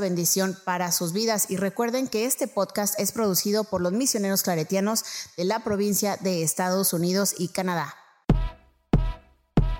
bendición 0.00 0.56
para 0.64 0.92
sus 0.92 1.12
vidas. 1.12 1.50
Y 1.50 1.56
recuerden 1.56 2.08
que 2.08 2.24
este 2.26 2.48
podcast 2.48 2.98
es 2.98 3.12
producido 3.12 3.64
por 3.64 3.80
los 3.80 3.92
misioneros 3.92 4.42
claretianos 4.42 5.04
de 5.36 5.44
la 5.44 5.64
provincia 5.64 6.16
de 6.20 6.42
Estados 6.42 6.92
Unidos 6.92 7.34
y 7.38 7.48
Canadá. 7.48 7.94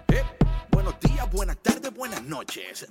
Eh, 0.08 0.22
buenos 0.70 0.94
días, 1.00 1.30
buenas 1.30 1.56
tardes, 1.62 1.92
buenas 1.94 2.22
noches. 2.22 2.86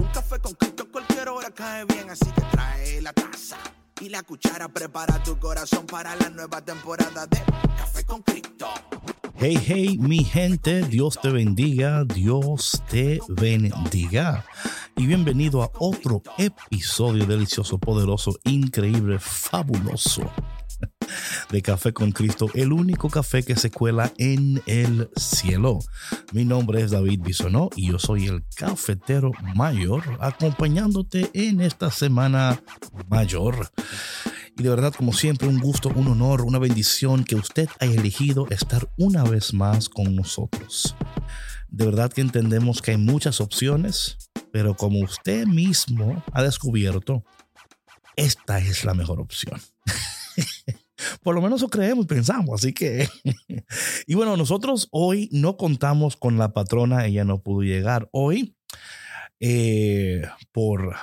Un 0.00 0.08
café 0.12 0.38
con 0.40 0.54
Cristo 0.54 0.84
a 0.84 0.92
cualquier 0.92 1.28
hora 1.28 1.50
cae 1.50 1.84
bien, 1.84 2.10
así 2.10 2.26
que 2.26 2.42
trae 2.50 3.02
la 3.02 3.12
taza 3.12 3.56
y 4.00 4.08
la 4.08 4.22
cuchara. 4.22 4.68
Prepara 4.68 5.22
tu 5.22 5.38
corazón 5.38 5.86
para 5.86 6.16
la 6.16 6.28
nueva 6.30 6.60
temporada 6.60 7.26
de 7.26 7.38
Café 7.76 8.04
con 8.04 8.22
Cristo. 8.22 8.68
Hey, 9.36 9.58
hey, 9.66 9.98
mi 9.98 10.22
gente, 10.22 10.82
Dios 10.82 11.18
te 11.20 11.30
bendiga, 11.30 12.04
Dios 12.04 12.82
te 12.88 13.18
bendiga. 13.28 14.44
Y 15.02 15.06
bienvenido 15.08 15.64
a 15.64 15.70
otro 15.80 16.22
episodio 16.38 17.26
delicioso, 17.26 17.76
poderoso, 17.76 18.38
increíble, 18.44 19.18
fabuloso 19.18 20.30
de 21.50 21.60
Café 21.60 21.92
con 21.92 22.12
Cristo, 22.12 22.48
el 22.54 22.72
único 22.72 23.10
café 23.10 23.42
que 23.42 23.56
se 23.56 23.72
cuela 23.72 24.12
en 24.16 24.62
el 24.66 25.10
cielo. 25.16 25.80
Mi 26.30 26.44
nombre 26.44 26.82
es 26.82 26.92
David 26.92 27.18
Bisonó 27.20 27.68
y 27.74 27.88
yo 27.88 27.98
soy 27.98 28.28
el 28.28 28.44
cafetero 28.54 29.32
mayor 29.56 30.04
acompañándote 30.20 31.28
en 31.34 31.62
esta 31.62 31.90
semana 31.90 32.62
mayor. 33.08 33.72
Y 34.56 34.62
de 34.62 34.68
verdad, 34.68 34.94
como 34.96 35.12
siempre, 35.12 35.48
un 35.48 35.58
gusto, 35.58 35.88
un 35.92 36.06
honor, 36.06 36.42
una 36.42 36.60
bendición 36.60 37.24
que 37.24 37.34
usted 37.34 37.68
haya 37.80 37.94
elegido 37.94 38.46
estar 38.50 38.88
una 38.98 39.24
vez 39.24 39.52
más 39.52 39.88
con 39.88 40.14
nosotros. 40.14 40.94
De 41.72 41.86
verdad 41.86 42.12
que 42.12 42.20
entendemos 42.20 42.82
que 42.82 42.90
hay 42.90 42.98
muchas 42.98 43.40
opciones, 43.40 44.18
pero 44.52 44.76
como 44.76 45.00
usted 45.00 45.46
mismo 45.46 46.22
ha 46.30 46.42
descubierto, 46.42 47.24
esta 48.14 48.58
es 48.58 48.84
la 48.84 48.92
mejor 48.92 49.20
opción. 49.20 49.58
Por 51.22 51.34
lo 51.34 51.40
menos 51.40 51.60
eso 51.60 51.70
creemos 51.70 52.04
y 52.04 52.08
pensamos, 52.08 52.60
así 52.60 52.74
que... 52.74 53.08
y 54.06 54.14
bueno, 54.14 54.36
nosotros 54.36 54.88
hoy 54.90 55.30
no 55.32 55.56
contamos 55.56 56.16
con 56.16 56.36
la 56.36 56.52
patrona, 56.52 57.06
ella 57.06 57.24
no 57.24 57.42
pudo 57.42 57.62
llegar 57.62 58.10
hoy 58.12 58.54
eh, 59.40 60.22
por 60.52 60.94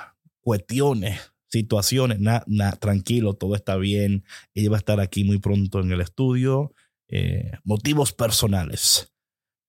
cuestiones 0.41 1.19
situaciones, 1.47 2.19
nada, 2.19 2.75
tranquilo, 2.79 3.33
todo 3.33 3.55
está 3.55 3.75
bien. 3.75 4.23
Ella 4.53 4.69
va 4.69 4.77
a 4.77 4.79
estar 4.85 4.99
aquí 4.99 5.23
muy 5.23 5.39
pronto 5.39 5.79
en 5.79 5.91
el 5.91 5.99
estudio. 5.99 6.75
Eh, 7.07 7.53
motivos 7.63 8.13
personales. 8.13 9.11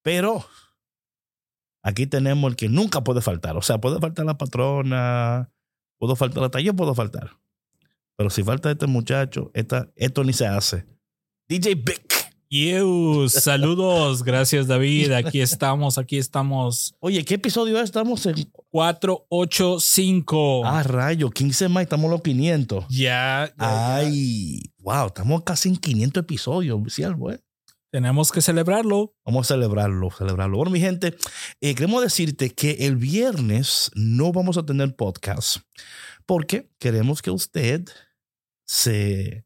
Pero 0.03 0.45
aquí 1.83 2.07
tenemos 2.07 2.51
el 2.51 2.57
que 2.57 2.69
nunca 2.69 3.03
puede 3.03 3.21
faltar. 3.21 3.57
O 3.57 3.63
sea, 3.63 3.81
puede 3.81 3.99
faltar 3.99 4.27
la 4.27 4.39
patrona, 4.39 5.51
puedo 5.99 6.17
faltar 6.17 6.43
la 6.43 6.51
talla, 6.51 6.73
puedo 6.73 6.95
faltar. 6.95 7.39
Pero 8.17 8.31
si 8.31 8.43
falta 8.43 8.71
este 8.71 8.87
muchacho, 8.87 9.51
esta, 9.55 9.91
esto 9.97 10.25
ni 10.25 10.33
se 10.33 10.47
hace. 10.47 10.87
DJ 11.49 11.75
Vic. 11.77 12.21
You, 12.53 13.29
saludos, 13.29 14.23
gracias 14.25 14.67
David, 14.67 15.13
aquí 15.13 15.41
estamos, 15.41 15.99
aquí 15.99 16.19
estamos. 16.19 16.97
Oye, 16.99 17.25
¿qué 17.25 17.35
episodio 17.35 17.79
es? 17.79 17.85
Estamos 17.85 18.27
en 18.27 18.51
485. 18.71 20.63
Ah, 20.67 20.83
rayo, 20.83 21.31
15 21.31 21.69
más, 21.69 21.85
estamos 21.85 22.11
los 22.11 22.23
500. 22.23 22.87
Ya. 22.89 23.55
Ay, 23.57 24.73
wow, 24.81 25.07
estamos 25.07 25.45
casi 25.45 25.69
en 25.69 25.77
500 25.77 26.25
episodios, 26.25 26.93
¿sí 26.93 27.05
algo, 27.05 27.31
eh? 27.31 27.41
Tenemos 27.91 28.31
que 28.31 28.41
celebrarlo. 28.41 29.15
Vamos 29.25 29.51
a 29.51 29.55
celebrarlo, 29.55 30.11
celebrarlo. 30.11 30.57
Bueno, 30.59 30.71
mi 30.71 30.81
gente, 30.81 31.17
eh, 31.61 31.75
queremos 31.75 32.03
decirte 32.03 32.51
que 32.51 32.87
el 32.87 32.97
viernes 32.97 33.91
no 33.95 34.33
vamos 34.33 34.57
a 34.57 34.65
tener 34.65 34.95
podcast 34.95 35.59
porque 36.25 36.71
queremos 36.79 37.23
que 37.23 37.33
usted 37.33 37.85
se 38.65 39.45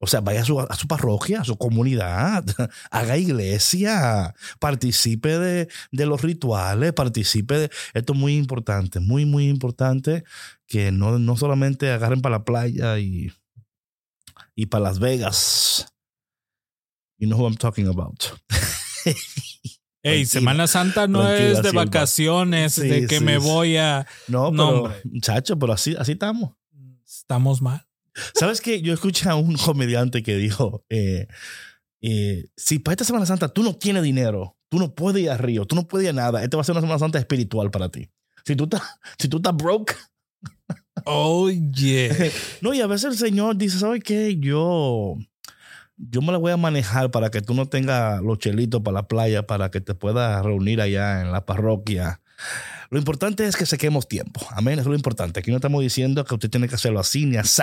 o 0.00 0.06
sea, 0.06 0.20
vaya 0.20 0.42
a 0.42 0.44
su, 0.44 0.60
a 0.60 0.74
su, 0.74 0.86
parroquia, 0.86 1.40
a 1.40 1.44
su 1.44 1.56
comunidad, 1.56 2.44
haga 2.90 3.16
iglesia, 3.16 4.34
participe 4.58 5.38
de, 5.38 5.68
de, 5.92 6.06
los 6.06 6.20
rituales, 6.20 6.92
participe 6.92 7.54
de... 7.54 7.70
Esto 7.94 8.12
es 8.12 8.18
muy 8.18 8.36
importante, 8.36 9.00
muy, 9.00 9.24
muy 9.24 9.48
importante 9.48 10.24
que 10.66 10.92
no, 10.92 11.18
no 11.18 11.36
solamente 11.38 11.90
agarren 11.90 12.20
para 12.20 12.36
la 12.36 12.44
playa 12.44 12.98
y, 12.98 13.32
y 14.54 14.66
para 14.66 14.84
Las 14.84 14.98
Vegas. 14.98 15.93
You 17.24 17.30
know 17.30 17.38
who 17.38 17.46
I'm 17.46 17.56
talking 17.56 17.88
about. 17.88 18.32
Hey, 20.06 20.26
Semana 20.26 20.66
Santa 20.66 21.08
no 21.08 21.26
es 21.26 21.62
de 21.62 21.72
vacaciones, 21.72 22.74
sí, 22.74 22.86
de 22.86 23.06
que 23.06 23.20
sí, 23.20 23.24
me 23.24 23.38
voy 23.38 23.78
a... 23.78 24.06
No, 24.28 24.50
pero, 24.50 24.94
muchacho, 25.10 25.58
pero 25.58 25.72
así, 25.72 25.96
así 25.98 26.12
estamos. 26.12 26.52
Estamos 27.06 27.62
mal. 27.62 27.86
¿Sabes 28.34 28.60
qué? 28.60 28.82
Yo 28.82 28.92
escuché 28.92 29.30
a 29.30 29.34
un 29.34 29.54
comediante 29.64 30.22
que 30.22 30.36
dijo, 30.36 30.84
eh, 30.90 31.26
eh, 32.02 32.44
si 32.54 32.80
para 32.80 32.92
esta 32.92 33.04
Semana 33.06 33.24
Santa 33.24 33.48
tú 33.48 33.62
no 33.62 33.76
tienes 33.76 34.02
dinero, 34.02 34.58
tú 34.68 34.78
no 34.78 34.94
puedes 34.94 35.22
ir 35.22 35.30
a 35.30 35.38
Río, 35.38 35.64
tú 35.64 35.74
no 35.74 35.88
puedes 35.88 36.04
ir 36.04 36.10
a 36.10 36.12
nada, 36.12 36.44
esta 36.44 36.58
va 36.58 36.60
a 36.60 36.64
ser 36.64 36.74
una 36.74 36.82
Semana 36.82 36.98
Santa 36.98 37.18
espiritual 37.18 37.70
para 37.70 37.88
ti. 37.88 38.10
Si 38.44 38.56
tú 38.56 38.64
estás, 38.64 38.82
si 39.18 39.28
tú 39.28 39.38
estás 39.38 39.56
broke. 39.56 39.96
Oh, 41.06 41.48
yeah. 41.48 42.14
No, 42.60 42.74
y 42.74 42.82
a 42.82 42.86
veces 42.86 43.12
el 43.12 43.16
Señor 43.16 43.56
dice, 43.56 43.78
¿sabes 43.78 44.02
qué? 44.04 44.36
Yo, 44.38 45.16
yo 45.96 46.22
me 46.22 46.32
la 46.32 46.38
voy 46.38 46.52
a 46.52 46.56
manejar 46.56 47.10
para 47.10 47.30
que 47.30 47.40
tú 47.40 47.54
no 47.54 47.66
tengas 47.66 48.20
los 48.22 48.38
chelitos 48.38 48.82
para 48.82 48.96
la 48.96 49.08
playa, 49.08 49.46
para 49.46 49.70
que 49.70 49.80
te 49.80 49.94
puedas 49.94 50.44
reunir 50.44 50.80
allá 50.80 51.20
en 51.20 51.32
la 51.32 51.46
parroquia. 51.46 52.20
Lo 52.90 52.98
importante 52.98 53.46
es 53.46 53.56
que 53.56 53.66
saquemos 53.66 54.08
tiempo. 54.08 54.40
Amén. 54.50 54.74
Eso 54.74 54.82
es 54.82 54.88
lo 54.88 54.94
importante. 54.94 55.40
Aquí 55.40 55.50
no 55.50 55.56
estamos 55.56 55.82
diciendo 55.82 56.24
que 56.24 56.34
usted 56.34 56.50
tiene 56.50 56.68
que 56.68 56.74
hacerlo 56.74 57.00
así 57.00 57.26
ni 57.26 57.36
así. 57.36 57.62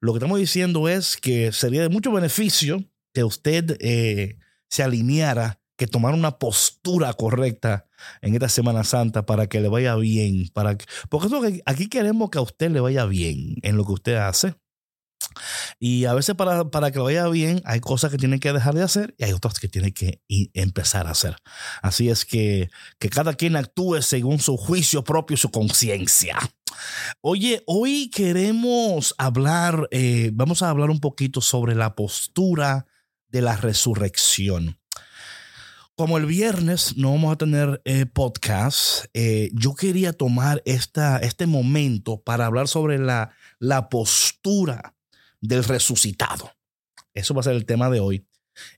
Lo 0.00 0.12
que 0.12 0.18
estamos 0.18 0.38
diciendo 0.38 0.88
es 0.88 1.16
que 1.16 1.52
sería 1.52 1.82
de 1.82 1.88
mucho 1.88 2.12
beneficio 2.12 2.84
que 3.12 3.24
usted 3.24 3.76
eh, 3.80 4.38
se 4.68 4.82
alineara, 4.82 5.60
que 5.76 5.86
tomara 5.86 6.16
una 6.16 6.38
postura 6.38 7.12
correcta 7.12 7.86
en 8.20 8.34
esta 8.34 8.48
Semana 8.48 8.84
Santa 8.84 9.26
para 9.26 9.46
que 9.46 9.60
le 9.60 9.68
vaya 9.68 9.94
bien. 9.96 10.48
Para 10.52 10.76
que, 10.76 10.86
porque 11.08 11.62
aquí 11.66 11.88
queremos 11.88 12.30
que 12.30 12.38
a 12.38 12.42
usted 12.42 12.70
le 12.70 12.80
vaya 12.80 13.04
bien 13.04 13.56
en 13.62 13.76
lo 13.76 13.84
que 13.84 13.92
usted 13.92 14.14
hace. 14.16 14.54
Y 15.78 16.04
a 16.04 16.14
veces 16.14 16.34
para, 16.34 16.70
para 16.70 16.90
que 16.90 16.98
vaya 16.98 17.28
bien 17.28 17.62
hay 17.64 17.80
cosas 17.80 18.10
que 18.10 18.18
tienen 18.18 18.40
que 18.40 18.52
dejar 18.52 18.74
de 18.74 18.82
hacer 18.82 19.14
y 19.18 19.24
hay 19.24 19.32
otras 19.32 19.58
que 19.58 19.68
tienen 19.68 19.92
que 19.92 20.22
empezar 20.54 21.06
a 21.06 21.10
hacer. 21.10 21.36
Así 21.82 22.08
es 22.08 22.24
que, 22.24 22.70
que 22.98 23.08
cada 23.08 23.34
quien 23.34 23.56
actúe 23.56 24.02
según 24.02 24.38
su 24.38 24.56
juicio 24.56 25.04
propio 25.04 25.34
y 25.34 25.38
su 25.38 25.50
conciencia. 25.50 26.38
Oye, 27.20 27.62
hoy 27.66 28.10
queremos 28.10 29.14
hablar, 29.18 29.88
eh, 29.90 30.30
vamos 30.32 30.62
a 30.62 30.70
hablar 30.70 30.90
un 30.90 31.00
poquito 31.00 31.40
sobre 31.40 31.74
la 31.74 31.94
postura 31.94 32.86
de 33.28 33.42
la 33.42 33.56
resurrección. 33.56 34.78
Como 35.96 36.16
el 36.16 36.26
viernes 36.26 36.96
no 36.96 37.10
vamos 37.10 37.32
a 37.32 37.38
tener 37.38 37.82
eh, 37.84 38.06
podcast, 38.06 39.06
eh, 39.14 39.50
yo 39.52 39.74
quería 39.74 40.12
tomar 40.12 40.62
esta, 40.64 41.18
este 41.18 41.46
momento 41.46 42.22
para 42.22 42.46
hablar 42.46 42.68
sobre 42.68 42.98
la, 42.98 43.32
la 43.58 43.88
postura 43.88 44.94
del 45.40 45.64
resucitado. 45.64 46.52
Eso 47.14 47.34
va 47.34 47.40
a 47.40 47.44
ser 47.44 47.54
el 47.54 47.66
tema 47.66 47.90
de 47.90 48.00
hoy. 48.00 48.26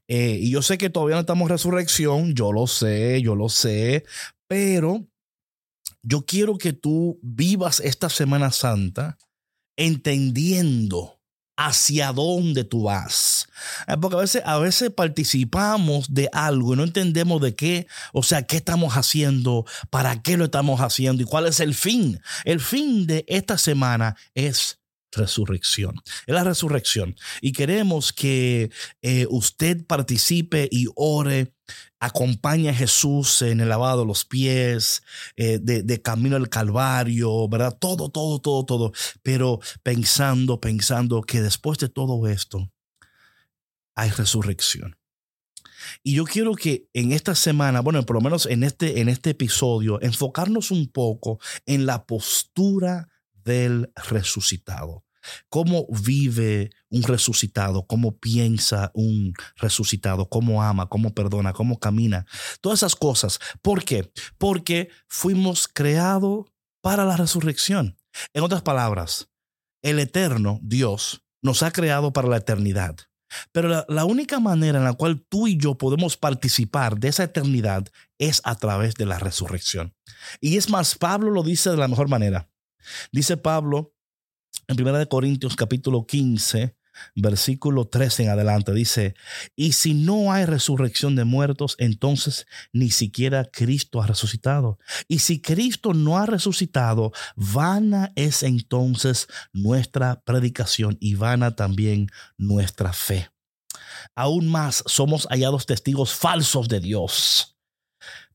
Eh, 0.08 0.38
y 0.40 0.50
yo 0.50 0.62
sé 0.62 0.78
que 0.78 0.90
todavía 0.90 1.16
no 1.16 1.20
estamos 1.20 1.46
en 1.46 1.56
resurrección, 1.56 2.34
yo 2.34 2.52
lo 2.52 2.66
sé, 2.66 3.22
yo 3.22 3.34
lo 3.34 3.48
sé, 3.48 4.04
pero 4.46 5.06
yo 6.02 6.24
quiero 6.24 6.58
que 6.58 6.72
tú 6.72 7.18
vivas 7.22 7.80
esta 7.80 8.08
Semana 8.08 8.50
Santa 8.50 9.18
entendiendo 9.76 11.20
hacia 11.56 12.12
dónde 12.12 12.64
tú 12.64 12.84
vas. 12.84 13.46
Eh, 13.86 13.96
porque 14.00 14.16
a 14.16 14.20
veces, 14.20 14.42
a 14.46 14.58
veces 14.58 14.90
participamos 14.90 16.12
de 16.12 16.28
algo 16.32 16.72
y 16.72 16.76
no 16.76 16.84
entendemos 16.84 17.40
de 17.42 17.54
qué, 17.54 17.86
o 18.12 18.22
sea, 18.22 18.46
qué 18.46 18.56
estamos 18.56 18.94
haciendo, 18.94 19.66
para 19.90 20.22
qué 20.22 20.38
lo 20.38 20.46
estamos 20.46 20.80
haciendo 20.80 21.22
y 21.22 21.26
cuál 21.26 21.46
es 21.46 21.60
el 21.60 21.74
fin. 21.74 22.20
El 22.44 22.60
fin 22.60 23.06
de 23.06 23.24
esta 23.28 23.58
semana 23.58 24.16
es 24.34 24.79
resurrección. 25.12 26.00
Es 26.26 26.34
la 26.34 26.44
resurrección. 26.44 27.16
Y 27.40 27.52
queremos 27.52 28.12
que 28.12 28.70
eh, 29.02 29.26
usted 29.30 29.86
participe 29.86 30.68
y 30.70 30.86
ore 30.94 31.52
acompaña 32.00 32.70
a 32.70 32.74
Jesús 32.74 33.42
en 33.42 33.60
el 33.60 33.68
lavado 33.68 34.00
de 34.00 34.06
los 34.06 34.24
pies, 34.24 35.02
eh, 35.36 35.58
de, 35.60 35.82
de, 35.82 36.02
camino 36.02 36.36
al 36.36 36.48
Calvario, 36.48 37.48
¿verdad? 37.48 37.76
Todo, 37.78 38.08
todo, 38.08 38.40
todo, 38.40 38.64
todo. 38.64 38.92
Pero 39.22 39.60
pensando, 39.82 40.60
pensando 40.60 41.22
que 41.22 41.42
después 41.42 41.78
de 41.78 41.88
todo 41.88 42.26
esto 42.26 42.70
hay 43.94 44.10
resurrección. 44.10 44.96
Y 46.02 46.14
yo 46.14 46.24
quiero 46.24 46.54
que 46.54 46.88
en 46.92 47.12
esta 47.12 47.34
semana, 47.34 47.80
bueno, 47.80 48.04
por 48.04 48.16
lo 48.16 48.22
menos 48.22 48.46
en 48.46 48.62
este, 48.62 49.00
en 49.00 49.08
este 49.08 49.30
episodio, 49.30 50.00
enfocarnos 50.00 50.70
un 50.70 50.88
poco 50.88 51.38
en 51.66 51.86
la 51.86 52.06
postura 52.06 53.08
del 53.44 53.92
resucitado. 54.08 55.04
¿Cómo 55.48 55.86
vive 55.88 56.70
un 56.88 57.02
resucitado? 57.02 57.86
¿Cómo 57.86 58.18
piensa 58.18 58.90
un 58.94 59.34
resucitado? 59.56 60.28
¿Cómo 60.28 60.62
ama? 60.62 60.88
¿Cómo 60.88 61.14
perdona? 61.14 61.52
¿Cómo 61.52 61.78
camina? 61.78 62.26
Todas 62.60 62.80
esas 62.80 62.96
cosas. 62.96 63.38
¿Por 63.62 63.84
qué? 63.84 64.10
Porque 64.38 64.88
fuimos 65.08 65.68
creados 65.68 66.46
para 66.80 67.04
la 67.04 67.16
resurrección. 67.16 67.96
En 68.32 68.42
otras 68.42 68.62
palabras, 68.62 69.28
el 69.82 69.98
eterno 69.98 70.58
Dios 70.62 71.22
nos 71.42 71.62
ha 71.62 71.70
creado 71.70 72.12
para 72.12 72.28
la 72.28 72.38
eternidad. 72.38 72.96
Pero 73.52 73.68
la, 73.68 73.86
la, 73.88 74.04
única 74.04 74.40
manera 74.40 74.78
en 74.78 74.84
la 74.84 74.94
cual 74.94 75.24
tú 75.28 75.46
y 75.46 75.56
yo 75.56 75.78
podemos 75.78 76.16
participar 76.16 76.98
de 76.98 77.08
esa 77.08 77.22
eternidad 77.22 77.86
es 78.18 78.40
a 78.42 78.56
través 78.56 78.94
de 78.94 79.06
la 79.06 79.20
resurrección. 79.20 79.94
Y 80.40 80.56
es 80.56 80.68
más, 80.68 80.96
Pablo 80.96 81.30
lo 81.30 81.44
dice 81.44 81.70
de 81.70 81.76
la 81.76 81.86
mejor 81.86 82.08
manera. 82.08 82.48
Dice 83.12 83.36
Pablo 83.36 83.94
en 84.68 84.80
1 84.80 85.08
Corintios 85.08 85.56
capítulo 85.56 86.06
15, 86.06 86.76
versículo 87.14 87.88
13 87.88 88.24
en 88.24 88.28
adelante, 88.30 88.72
dice, 88.72 89.14
y 89.56 89.72
si 89.72 89.94
no 89.94 90.32
hay 90.32 90.44
resurrección 90.44 91.16
de 91.16 91.24
muertos, 91.24 91.76
entonces 91.78 92.46
ni 92.72 92.90
siquiera 92.90 93.44
Cristo 93.44 94.02
ha 94.02 94.06
resucitado. 94.06 94.78
Y 95.08 95.20
si 95.20 95.40
Cristo 95.40 95.94
no 95.94 96.18
ha 96.18 96.26
resucitado, 96.26 97.12
vana 97.36 98.12
es 98.16 98.42
entonces 98.42 99.26
nuestra 99.52 100.20
predicación 100.22 100.96
y 101.00 101.14
vana 101.14 101.56
también 101.56 102.08
nuestra 102.36 102.92
fe. 102.92 103.28
Aún 104.14 104.48
más 104.48 104.82
somos 104.86 105.26
hallados 105.30 105.66
testigos 105.66 106.12
falsos 106.14 106.68
de 106.68 106.80
Dios. 106.80 107.49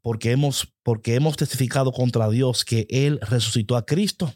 Porque 0.06 0.32
hemos, 0.32 0.72
porque 0.84 1.16
hemos 1.16 1.36
testificado 1.36 1.92
contra 1.92 2.30
Dios 2.30 2.64
que 2.64 2.86
Él 2.92 3.20
resucitó 3.24 3.76
a 3.76 3.88
Cristo 3.88 4.32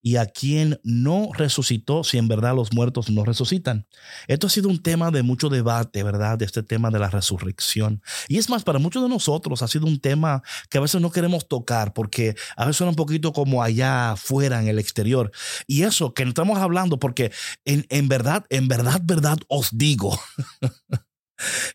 y 0.00 0.16
a 0.16 0.24
quien 0.24 0.80
no 0.84 1.28
resucitó 1.34 2.02
si 2.02 2.16
en 2.16 2.28
verdad 2.28 2.56
los 2.56 2.72
muertos 2.72 3.10
no 3.10 3.22
resucitan. 3.22 3.86
Esto 4.26 4.46
ha 4.46 4.50
sido 4.50 4.70
un 4.70 4.82
tema 4.82 5.10
de 5.10 5.22
mucho 5.22 5.50
debate, 5.50 6.02
¿verdad? 6.02 6.38
De 6.38 6.46
este 6.46 6.62
tema 6.62 6.88
de 6.88 6.98
la 6.98 7.10
resurrección. 7.10 8.00
Y 8.26 8.38
es 8.38 8.48
más, 8.48 8.64
para 8.64 8.78
muchos 8.78 9.02
de 9.02 9.10
nosotros 9.10 9.60
ha 9.60 9.68
sido 9.68 9.84
un 9.84 10.00
tema 10.00 10.42
que 10.70 10.78
a 10.78 10.80
veces 10.80 11.02
no 11.02 11.10
queremos 11.10 11.46
tocar 11.46 11.92
porque 11.92 12.34
a 12.56 12.64
veces 12.64 12.78
suena 12.78 12.92
un 12.92 12.96
poquito 12.96 13.34
como 13.34 13.62
allá 13.62 14.12
afuera 14.12 14.62
en 14.62 14.68
el 14.68 14.78
exterior. 14.78 15.30
Y 15.66 15.82
eso 15.82 16.14
que 16.14 16.24
no 16.24 16.30
estamos 16.30 16.58
hablando 16.58 16.98
porque 16.98 17.32
en, 17.66 17.84
en 17.90 18.08
verdad, 18.08 18.46
en 18.48 18.66
verdad, 18.66 19.02
verdad 19.04 19.36
os 19.48 19.76
digo. 19.76 20.18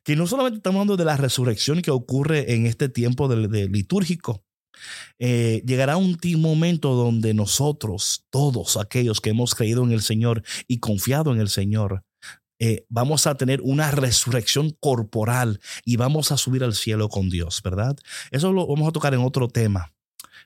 que 0.04 0.16
no 0.16 0.28
solamente 0.28 0.58
estamos 0.58 0.80
hablando 0.80 0.98
de 0.98 1.06
la 1.06 1.18
resurrección 1.18 1.82
que 1.82 1.92
ocurre 1.92 2.54
en 2.54 2.66
este 2.66 2.90
tiempo 2.90 3.28
de, 3.28 3.68
litúrgico, 3.68 4.44
eh, 5.20 5.64
llegará 5.66 5.98
un 5.98 6.18
momento 6.38 6.94
donde 6.94 7.34
nosotros, 7.34 8.26
todos 8.30 8.78
aquellos 8.78 9.22
que 9.22 9.32
hemos 9.32 9.56
creído 9.56 9.84
en 9.84 9.92
el 9.92 10.02
Señor 10.02 10.44
y 10.68 10.80
confiado 10.80 11.34
en 11.34 11.40
el 11.40 11.50
Señor, 11.50 12.04
eh, 12.60 12.86
vamos 12.90 13.28
a 13.28 13.36
tener 13.36 13.62
una 13.62 13.92
resurrección 13.92 14.72
corporal 14.80 15.60
y 15.86 15.98
vamos 15.98 16.32
a 16.32 16.38
subir 16.38 16.64
al 16.64 16.74
cielo 16.74 17.10
con 17.10 17.30
Dios, 17.30 17.62
¿verdad? 17.64 17.96
Eso 18.32 18.52
lo 18.52 18.66
vamos 18.66 18.88
a 18.88 18.92
tocar 18.92 19.14
en 19.14 19.22
otro 19.22 19.48
tema. 19.48 19.94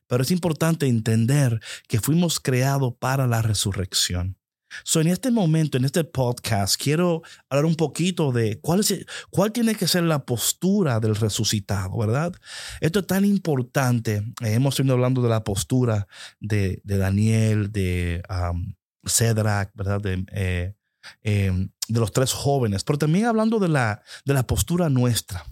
Pero 0.07 0.24
es 0.24 0.31
importante 0.31 0.88
entender 0.88 1.62
que 1.88 2.01
fuimos 2.01 2.41
creados 2.41 2.94
para 3.00 3.27
la 3.27 3.41
resurrección. 3.41 4.40
So, 4.83 5.01
en 5.01 5.07
este 5.07 5.31
momento, 5.31 5.77
en 5.77 5.85
este 5.85 6.03
podcast, 6.03 6.81
quiero 6.81 7.21
hablar 7.50 7.65
un 7.65 7.75
poquito 7.75 8.31
de 8.31 8.59
cuál, 8.59 8.81
es, 8.81 9.06
cuál 9.29 9.51
tiene 9.51 9.75
que 9.75 9.88
ser 9.88 10.03
la 10.03 10.25
postura 10.25 11.00
del 11.00 11.15
resucitado, 11.15 11.97
¿verdad? 11.97 12.33
Esto 12.79 13.00
es 13.00 13.07
tan 13.07 13.25
importante. 13.25 14.18
Eh, 14.41 14.53
hemos 14.53 14.77
venido 14.77 14.95
hablando 14.95 15.21
de 15.21 15.29
la 15.29 15.44
postura 15.44 16.07
de, 16.39 16.81
de 16.83 16.97
Daniel, 16.97 17.71
de 17.71 18.23
um, 18.29 18.73
Cedric, 19.06 19.71
¿verdad? 19.73 20.01
De, 20.01 20.25
eh, 20.31 20.74
em, 21.21 21.69
de 21.88 22.00
los 22.00 22.12
tres 22.12 22.31
jóvenes, 22.31 22.83
pero 22.83 23.00
también 23.00 23.25
hablando 23.25 23.59
de 23.59 23.69
la, 23.69 24.01
de 24.25 24.33
la 24.33 24.44
postura 24.44 24.89
nuestra. 24.89 25.45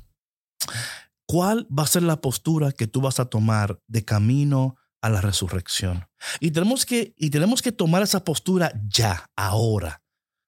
¿Cuál 1.26 1.68
va 1.68 1.84
a 1.84 1.88
ser 1.88 2.04
la 2.04 2.22
postura 2.22 2.72
que 2.72 2.88
tú 2.88 3.02
vas 3.02 3.20
a 3.20 3.26
tomar 3.26 3.80
de 3.88 4.04
camino 4.04 4.78
a 5.02 5.10
la 5.10 5.22
resurrección. 5.22 6.08
Y 6.40 6.52
tenemos 6.52 6.86
que, 6.86 7.14
y 7.18 7.30
tenemos 7.30 7.62
que 7.62 7.72
tomar 7.72 8.04
esa 8.04 8.24
postura 8.24 8.72
ya, 8.88 9.30
ahora. 9.36 10.02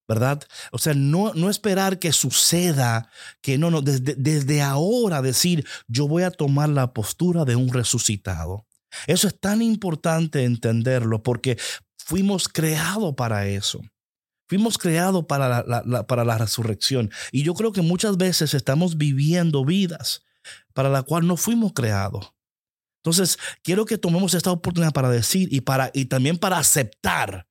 ¿verdad? 0.07 0.43
O 0.73 0.77
sea, 0.77 0.93
no, 0.93 1.33
no 1.35 1.49
esperar 1.49 1.97
que 1.97 2.11
suceda, 2.11 3.09
que 3.39 3.57
no, 3.57 3.71
no, 3.71 3.81
desde, 3.81 4.13
desde 4.15 4.61
ahora 4.61 5.21
decir, 5.21 5.65
yo 5.87 6.05
voy 6.05 6.23
a 6.23 6.31
tomar 6.31 6.67
la 6.67 6.91
postura 6.93 7.45
de 7.45 7.55
un 7.55 7.69
resucitado. 7.71 8.65
Eso 9.07 9.29
es 9.29 9.39
tan 9.39 9.61
importante 9.61 10.43
entenderlo 10.43 11.23
porque 11.23 11.57
fuimos 11.97 12.49
creados 12.49 13.15
para 13.15 13.47
eso. 13.47 13.81
Fuimos 14.49 14.77
creados 14.77 15.25
para 15.27 15.63
la, 15.63 16.05
para 16.07 16.25
la 16.25 16.37
resurrección. 16.37 17.09
Y 17.31 17.43
yo 17.43 17.53
creo 17.53 17.71
que 17.71 17.81
muchas 17.81 18.17
veces 18.17 18.53
estamos 18.53 18.97
viviendo 18.97 19.63
vidas 19.63 20.23
para 20.73 20.89
la 20.89 21.03
cual 21.03 21.25
no 21.25 21.37
fuimos 21.37 21.71
creados. 21.71 22.33
Entonces, 23.03 23.39
quiero 23.63 23.85
que 23.85 23.97
tomemos 23.97 24.33
esta 24.35 24.51
oportunidad 24.51 24.93
para 24.93 25.09
decir 25.09 25.51
y, 25.51 25.61
para, 25.61 25.89
y 25.93 26.05
también 26.05 26.37
para 26.37 26.59
aceptar, 26.59 27.47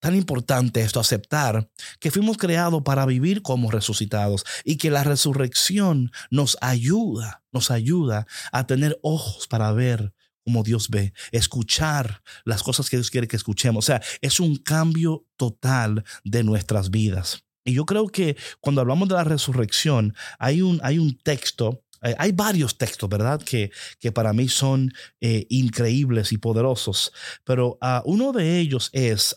tan 0.00 0.16
importante 0.16 0.80
esto, 0.80 0.98
aceptar 0.98 1.70
que 2.00 2.10
fuimos 2.10 2.36
creados 2.36 2.82
para 2.82 3.06
vivir 3.06 3.42
como 3.42 3.70
resucitados 3.70 4.44
y 4.64 4.76
que 4.76 4.90
la 4.90 5.04
resurrección 5.04 6.10
nos 6.30 6.58
ayuda, 6.60 7.44
nos 7.52 7.70
ayuda 7.70 8.26
a 8.50 8.66
tener 8.66 8.98
ojos 9.02 9.46
para 9.46 9.70
ver 9.72 10.12
como 10.44 10.64
Dios 10.64 10.88
ve, 10.88 11.12
escuchar 11.30 12.22
las 12.44 12.64
cosas 12.64 12.90
que 12.90 12.96
Dios 12.96 13.10
quiere 13.10 13.28
que 13.28 13.36
escuchemos. 13.36 13.84
O 13.84 13.86
sea, 13.86 14.02
es 14.20 14.40
un 14.40 14.56
cambio 14.56 15.24
total 15.36 16.04
de 16.24 16.42
nuestras 16.42 16.90
vidas. 16.90 17.44
Y 17.64 17.74
yo 17.74 17.86
creo 17.86 18.08
que 18.08 18.36
cuando 18.60 18.80
hablamos 18.80 19.08
de 19.08 19.14
la 19.14 19.22
resurrección, 19.22 20.14
hay 20.40 20.62
un, 20.62 20.80
hay 20.82 20.98
un 20.98 21.16
texto 21.16 21.84
hay 22.02 22.32
varios 22.32 22.76
textos, 22.76 23.08
¿verdad? 23.08 23.40
Que, 23.40 23.70
que 24.00 24.12
para 24.12 24.32
mí 24.32 24.48
son 24.48 24.92
eh, 25.20 25.46
increíbles 25.48 26.32
y 26.32 26.38
poderosos, 26.38 27.12
pero 27.44 27.78
uh, 27.80 28.02
uno 28.04 28.32
de 28.32 28.58
ellos 28.58 28.90
es 28.92 29.36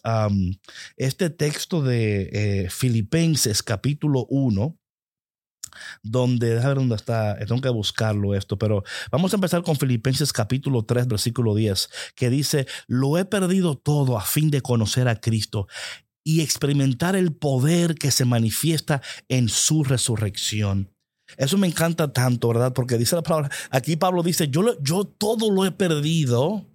este 0.97 1.29
texto 1.29 1.81
de 1.81 2.29
eh, 2.31 2.69
Filipenses 2.69 3.61
capítulo 3.63 4.25
1, 4.29 4.77
donde, 6.03 6.55
déjame 6.55 6.67
ver 6.67 6.77
dónde 6.77 6.95
está, 6.95 7.37
tengo 7.45 7.61
que 7.61 7.69
buscarlo 7.69 8.33
esto, 8.33 8.57
pero 8.57 8.83
vamos 9.11 9.33
a 9.33 9.35
empezar 9.35 9.61
con 9.61 9.75
Filipenses 9.75 10.31
capítulo 10.33 10.85
3, 10.85 11.07
versículo 11.07 11.53
10, 11.53 11.89
que 12.15 12.29
dice, 12.29 12.65
lo 12.87 13.17
he 13.17 13.25
perdido 13.25 13.77
todo 13.77 14.17
a 14.17 14.21
fin 14.21 14.49
de 14.49 14.61
conocer 14.61 15.07
a 15.07 15.19
Cristo 15.19 15.67
y 16.23 16.41
experimentar 16.41 17.15
el 17.15 17.33
poder 17.33 17.95
que 17.95 18.09
se 18.09 18.25
manifiesta 18.25 19.01
en 19.29 19.49
su 19.49 19.83
resurrección 19.83 20.94
eso 21.37 21.57
me 21.57 21.67
encanta 21.67 22.11
tanto, 22.11 22.47
¿verdad? 22.49 22.73
Porque 22.73 22.97
dice 22.97 23.15
la 23.15 23.23
palabra, 23.23 23.49
aquí 23.69 23.95
Pablo 23.95 24.23
dice, 24.23 24.47
yo, 24.47 24.79
yo 24.81 25.05
todo 25.05 25.51
lo 25.51 25.65
he 25.65 25.71
perdido, 25.71 26.65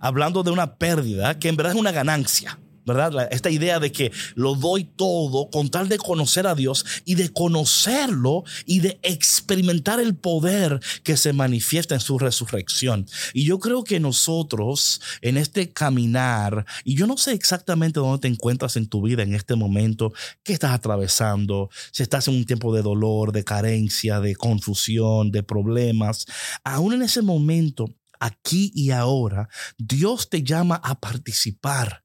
hablando 0.00 0.42
de 0.42 0.50
una 0.50 0.76
pérdida 0.76 1.38
que 1.38 1.48
en 1.48 1.56
verdad 1.56 1.72
es 1.72 1.78
una 1.78 1.92
ganancia. 1.92 2.58
¿Verdad? 2.84 3.28
Esta 3.30 3.50
idea 3.50 3.78
de 3.78 3.92
que 3.92 4.12
lo 4.34 4.54
doy 4.54 4.84
todo 4.84 5.50
con 5.50 5.68
tal 5.70 5.88
de 5.88 5.98
conocer 5.98 6.46
a 6.46 6.54
Dios 6.54 6.84
y 7.04 7.14
de 7.14 7.32
conocerlo 7.32 8.44
y 8.66 8.80
de 8.80 8.98
experimentar 9.02 10.00
el 10.00 10.16
poder 10.16 10.80
que 11.02 11.16
se 11.16 11.32
manifiesta 11.32 11.94
en 11.94 12.00
su 12.00 12.18
resurrección. 12.18 13.06
Y 13.32 13.44
yo 13.44 13.58
creo 13.58 13.84
que 13.84 14.00
nosotros 14.00 15.00
en 15.22 15.36
este 15.36 15.72
caminar, 15.72 16.66
y 16.84 16.96
yo 16.96 17.06
no 17.06 17.16
sé 17.16 17.32
exactamente 17.32 18.00
dónde 18.00 18.20
te 18.20 18.28
encuentras 18.28 18.76
en 18.76 18.88
tu 18.88 19.02
vida 19.02 19.22
en 19.22 19.34
este 19.34 19.54
momento, 19.54 20.12
qué 20.42 20.52
estás 20.52 20.72
atravesando, 20.72 21.70
si 21.92 22.02
estás 22.02 22.28
en 22.28 22.34
un 22.34 22.44
tiempo 22.44 22.74
de 22.74 22.82
dolor, 22.82 23.32
de 23.32 23.44
carencia, 23.44 24.20
de 24.20 24.36
confusión, 24.36 25.30
de 25.30 25.42
problemas, 25.42 26.26
aún 26.64 26.94
en 26.94 27.02
ese 27.02 27.22
momento, 27.22 27.86
aquí 28.18 28.70
y 28.74 28.90
ahora, 28.90 29.48
Dios 29.78 30.28
te 30.28 30.42
llama 30.42 30.80
a 30.84 31.00
participar 31.00 32.04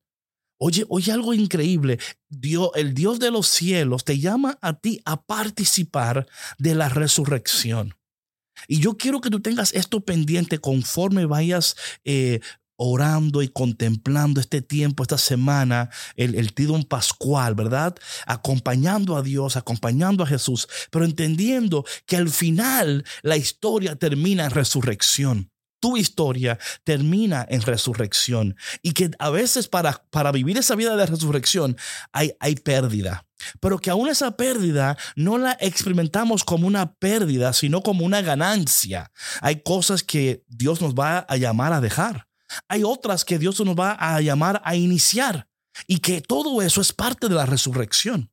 Oye, 0.57 0.85
oye 0.89 1.11
algo 1.11 1.33
increíble. 1.33 1.99
Dios, 2.29 2.69
el 2.75 2.93
Dios 2.93 3.19
de 3.19 3.31
los 3.31 3.47
cielos 3.47 4.05
te 4.05 4.19
llama 4.19 4.57
a 4.61 4.79
ti 4.79 5.01
a 5.05 5.21
participar 5.21 6.27
de 6.57 6.75
la 6.75 6.89
resurrección. 6.89 7.95
Y 8.67 8.79
yo 8.79 8.97
quiero 8.97 9.19
que 9.19 9.29
tú 9.29 9.41
tengas 9.41 9.73
esto 9.73 10.01
pendiente 10.01 10.59
conforme 10.59 11.25
vayas 11.25 11.75
eh, 12.05 12.39
orando 12.77 13.41
y 13.41 13.49
contemplando 13.49 14.39
este 14.39 14.61
tiempo, 14.61 15.03
esta 15.03 15.17
semana, 15.17 15.89
el, 16.15 16.35
el 16.35 16.53
Tidón 16.53 16.83
Pascual, 16.83 17.55
¿verdad? 17.55 17.95
Acompañando 18.25 19.17
a 19.17 19.21
Dios, 19.21 19.57
acompañando 19.57 20.23
a 20.23 20.27
Jesús, 20.27 20.67
pero 20.89 21.05
entendiendo 21.05 21.85
que 22.05 22.17
al 22.17 22.29
final 22.29 23.05
la 23.23 23.37
historia 23.37 23.95
termina 23.95 24.45
en 24.45 24.51
resurrección 24.51 25.51
tu 25.79 25.97
historia 25.97 26.57
termina 26.83 27.45
en 27.49 27.61
resurrección 27.61 28.55
y 28.81 28.93
que 28.93 29.11
a 29.19 29.29
veces 29.29 29.67
para, 29.67 30.05
para 30.09 30.31
vivir 30.31 30.57
esa 30.57 30.75
vida 30.75 30.95
de 30.95 31.05
resurrección 31.05 31.77
hay, 32.11 32.33
hay 32.39 32.55
pérdida, 32.55 33.25
pero 33.59 33.79
que 33.79 33.89
aún 33.89 34.07
esa 34.07 34.37
pérdida 34.37 34.97
no 35.15 35.37
la 35.37 35.57
experimentamos 35.59 36.43
como 36.43 36.67
una 36.67 36.93
pérdida, 36.93 37.53
sino 37.53 37.81
como 37.81 38.05
una 38.05 38.21
ganancia. 38.21 39.11
Hay 39.41 39.61
cosas 39.61 40.03
que 40.03 40.43
Dios 40.47 40.81
nos 40.81 40.93
va 40.93 41.19
a 41.19 41.37
llamar 41.37 41.73
a 41.73 41.81
dejar. 41.81 42.27
Hay 42.67 42.83
otras 42.83 43.25
que 43.25 43.39
Dios 43.39 43.59
nos 43.59 43.75
va 43.75 43.91
a 43.99 44.21
llamar 44.21 44.61
a 44.63 44.75
iniciar 44.75 45.47
y 45.87 45.99
que 45.99 46.21
todo 46.21 46.61
eso 46.61 46.81
es 46.81 46.93
parte 46.93 47.27
de 47.27 47.35
la 47.35 47.45
resurrección. 47.45 48.31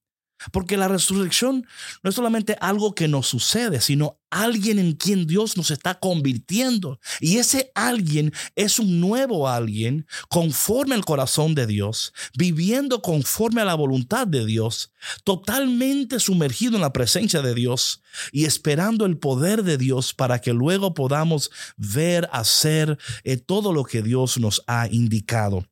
Porque 0.50 0.76
la 0.76 0.88
resurrección 0.88 1.66
no 2.02 2.10
es 2.10 2.16
solamente 2.16 2.56
algo 2.60 2.94
que 2.94 3.08
nos 3.08 3.28
sucede, 3.28 3.80
sino 3.80 4.18
alguien 4.32 4.78
en 4.78 4.92
quien 4.92 5.26
Dios 5.26 5.56
nos 5.56 5.70
está 5.70 6.00
convirtiendo. 6.00 6.98
Y 7.20 7.36
ese 7.36 7.70
alguien 7.74 8.32
es 8.56 8.78
un 8.78 9.00
nuevo 9.00 9.48
alguien 9.48 10.06
conforme 10.28 10.94
al 10.94 11.04
corazón 11.04 11.54
de 11.54 11.66
Dios, 11.66 12.12
viviendo 12.36 13.02
conforme 13.02 13.60
a 13.60 13.66
la 13.66 13.74
voluntad 13.74 14.26
de 14.26 14.44
Dios, 14.46 14.90
totalmente 15.22 16.18
sumergido 16.18 16.76
en 16.76 16.80
la 16.80 16.92
presencia 16.92 17.42
de 17.42 17.54
Dios 17.54 18.02
y 18.32 18.46
esperando 18.46 19.04
el 19.04 19.18
poder 19.18 19.62
de 19.62 19.76
Dios 19.76 20.14
para 20.14 20.40
que 20.40 20.52
luego 20.52 20.94
podamos 20.94 21.50
ver, 21.76 22.28
hacer 22.32 22.98
eh, 23.24 23.36
todo 23.36 23.72
lo 23.72 23.84
que 23.84 24.02
Dios 24.02 24.38
nos 24.38 24.62
ha 24.66 24.88
indicado. 24.88 25.66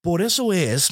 Por 0.00 0.22
eso 0.22 0.52
es 0.52 0.88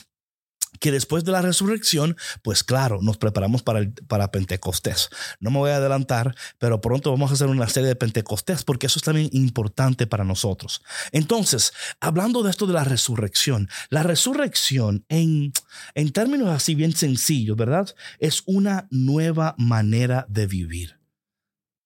que 0.82 0.90
después 0.90 1.24
de 1.24 1.30
la 1.30 1.42
resurrección, 1.42 2.16
pues 2.42 2.64
claro, 2.64 2.98
nos 3.02 3.16
preparamos 3.16 3.62
para, 3.62 3.78
el, 3.78 3.92
para 3.92 4.32
Pentecostés. 4.32 5.10
No 5.38 5.52
me 5.52 5.58
voy 5.58 5.70
a 5.70 5.76
adelantar, 5.76 6.34
pero 6.58 6.80
pronto 6.80 7.12
vamos 7.12 7.30
a 7.30 7.34
hacer 7.34 7.46
una 7.46 7.68
serie 7.68 7.88
de 7.88 7.94
Pentecostés 7.94 8.64
porque 8.64 8.88
eso 8.88 8.98
es 8.98 9.04
también 9.04 9.30
importante 9.30 10.08
para 10.08 10.24
nosotros. 10.24 10.82
Entonces, 11.12 11.72
hablando 12.00 12.42
de 12.42 12.50
esto 12.50 12.66
de 12.66 12.72
la 12.72 12.82
resurrección, 12.82 13.68
la 13.90 14.02
resurrección 14.02 15.04
en, 15.08 15.52
en 15.94 16.10
términos 16.10 16.48
así 16.48 16.74
bien 16.74 16.96
sencillos, 16.96 17.56
¿verdad? 17.56 17.94
Es 18.18 18.42
una 18.46 18.88
nueva 18.90 19.54
manera 19.58 20.26
de 20.28 20.48
vivir. 20.48 20.98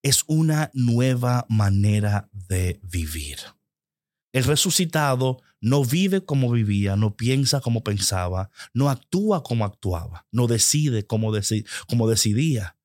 Es 0.02 0.24
una 0.26 0.70
nueva 0.72 1.44
manera 1.50 2.30
de 2.32 2.80
vivir. 2.82 3.40
El 4.36 4.44
resucitado 4.44 5.40
no 5.62 5.82
vive 5.82 6.22
como 6.22 6.50
vivía, 6.50 6.94
no 6.94 7.16
piensa 7.16 7.62
como 7.62 7.82
pensaba, 7.82 8.50
no 8.74 8.90
actúa 8.90 9.42
como 9.42 9.64
actuaba, 9.64 10.26
no 10.30 10.46
decide 10.46 11.06
como, 11.06 11.32
como 11.88 12.06
decidía. 12.06 12.76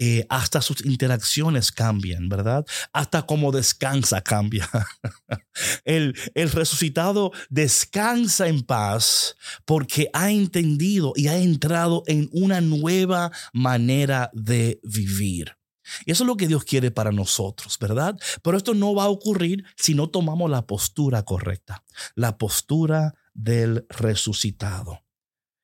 Eh, 0.00 0.26
hasta 0.28 0.60
sus 0.60 0.84
interacciones 0.84 1.70
cambian, 1.70 2.28
¿verdad? 2.28 2.66
Hasta 2.92 3.24
como 3.24 3.52
descansa 3.52 4.20
cambia. 4.20 4.68
el, 5.84 6.18
el 6.34 6.50
resucitado 6.50 7.30
descansa 7.50 8.48
en 8.48 8.62
paz 8.62 9.36
porque 9.64 10.10
ha 10.12 10.32
entendido 10.32 11.12
y 11.14 11.28
ha 11.28 11.36
entrado 11.36 12.02
en 12.08 12.28
una 12.32 12.60
nueva 12.60 13.30
manera 13.52 14.28
de 14.32 14.80
vivir. 14.82 15.56
Y 16.04 16.12
eso 16.12 16.24
es 16.24 16.26
lo 16.26 16.36
que 16.36 16.48
Dios 16.48 16.64
quiere 16.64 16.90
para 16.90 17.12
nosotros, 17.12 17.78
¿verdad? 17.78 18.18
Pero 18.42 18.56
esto 18.56 18.74
no 18.74 18.94
va 18.94 19.04
a 19.04 19.08
ocurrir 19.08 19.64
si 19.76 19.94
no 19.94 20.08
tomamos 20.08 20.50
la 20.50 20.66
postura 20.66 21.24
correcta, 21.24 21.84
la 22.14 22.38
postura 22.38 23.14
del 23.34 23.86
resucitado. 23.88 25.02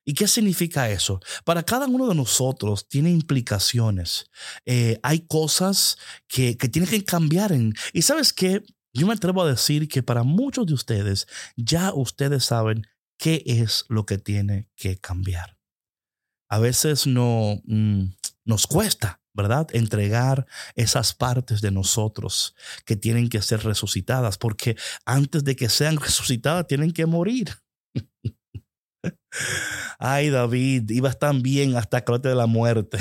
¿Y 0.05 0.13
qué 0.13 0.27
significa 0.27 0.89
eso? 0.89 1.21
Para 1.45 1.63
cada 1.63 1.87
uno 1.87 2.07
de 2.07 2.15
nosotros 2.15 2.87
tiene 2.87 3.09
implicaciones. 3.09 4.29
Eh, 4.65 4.99
hay 5.01 5.21
cosas 5.21 5.97
que, 6.27 6.57
que 6.57 6.67
tienen 6.67 6.89
que 6.89 7.05
cambiar. 7.05 7.53
Y 7.93 8.01
sabes 8.01 8.33
qué? 8.33 8.63
Yo 8.93 9.07
me 9.07 9.13
atrevo 9.13 9.41
a 9.41 9.49
decir 9.49 9.87
que 9.87 10.03
para 10.03 10.23
muchos 10.23 10.67
de 10.67 10.73
ustedes 10.73 11.27
ya 11.55 11.93
ustedes 11.93 12.45
saben 12.45 12.85
qué 13.17 13.43
es 13.45 13.85
lo 13.87 14.05
que 14.05 14.17
tiene 14.17 14.67
que 14.75 14.97
cambiar. 14.97 15.57
A 16.49 16.59
veces 16.59 17.07
no 17.07 17.61
mm, 17.65 18.03
nos 18.45 18.67
cuesta 18.67 19.22
¿verdad? 19.33 19.67
Entregar 19.73 20.45
esas 20.75 21.13
partes 21.13 21.61
de 21.61 21.71
nosotros 21.71 22.55
que 22.85 22.95
tienen 22.95 23.29
que 23.29 23.41
ser 23.41 23.63
resucitadas, 23.63 24.37
porque 24.37 24.75
antes 25.05 25.43
de 25.43 25.55
que 25.55 25.69
sean 25.69 25.97
resucitadas 26.01 26.67
tienen 26.67 26.91
que 26.91 27.05
morir. 27.05 27.49
Ay, 29.99 30.29
David, 30.29 30.89
ibas 30.89 31.19
tan 31.19 31.41
bien 31.41 31.75
hasta 31.75 32.03
que 32.03 32.29
de 32.29 32.35
la 32.35 32.45
muerte. 32.45 32.97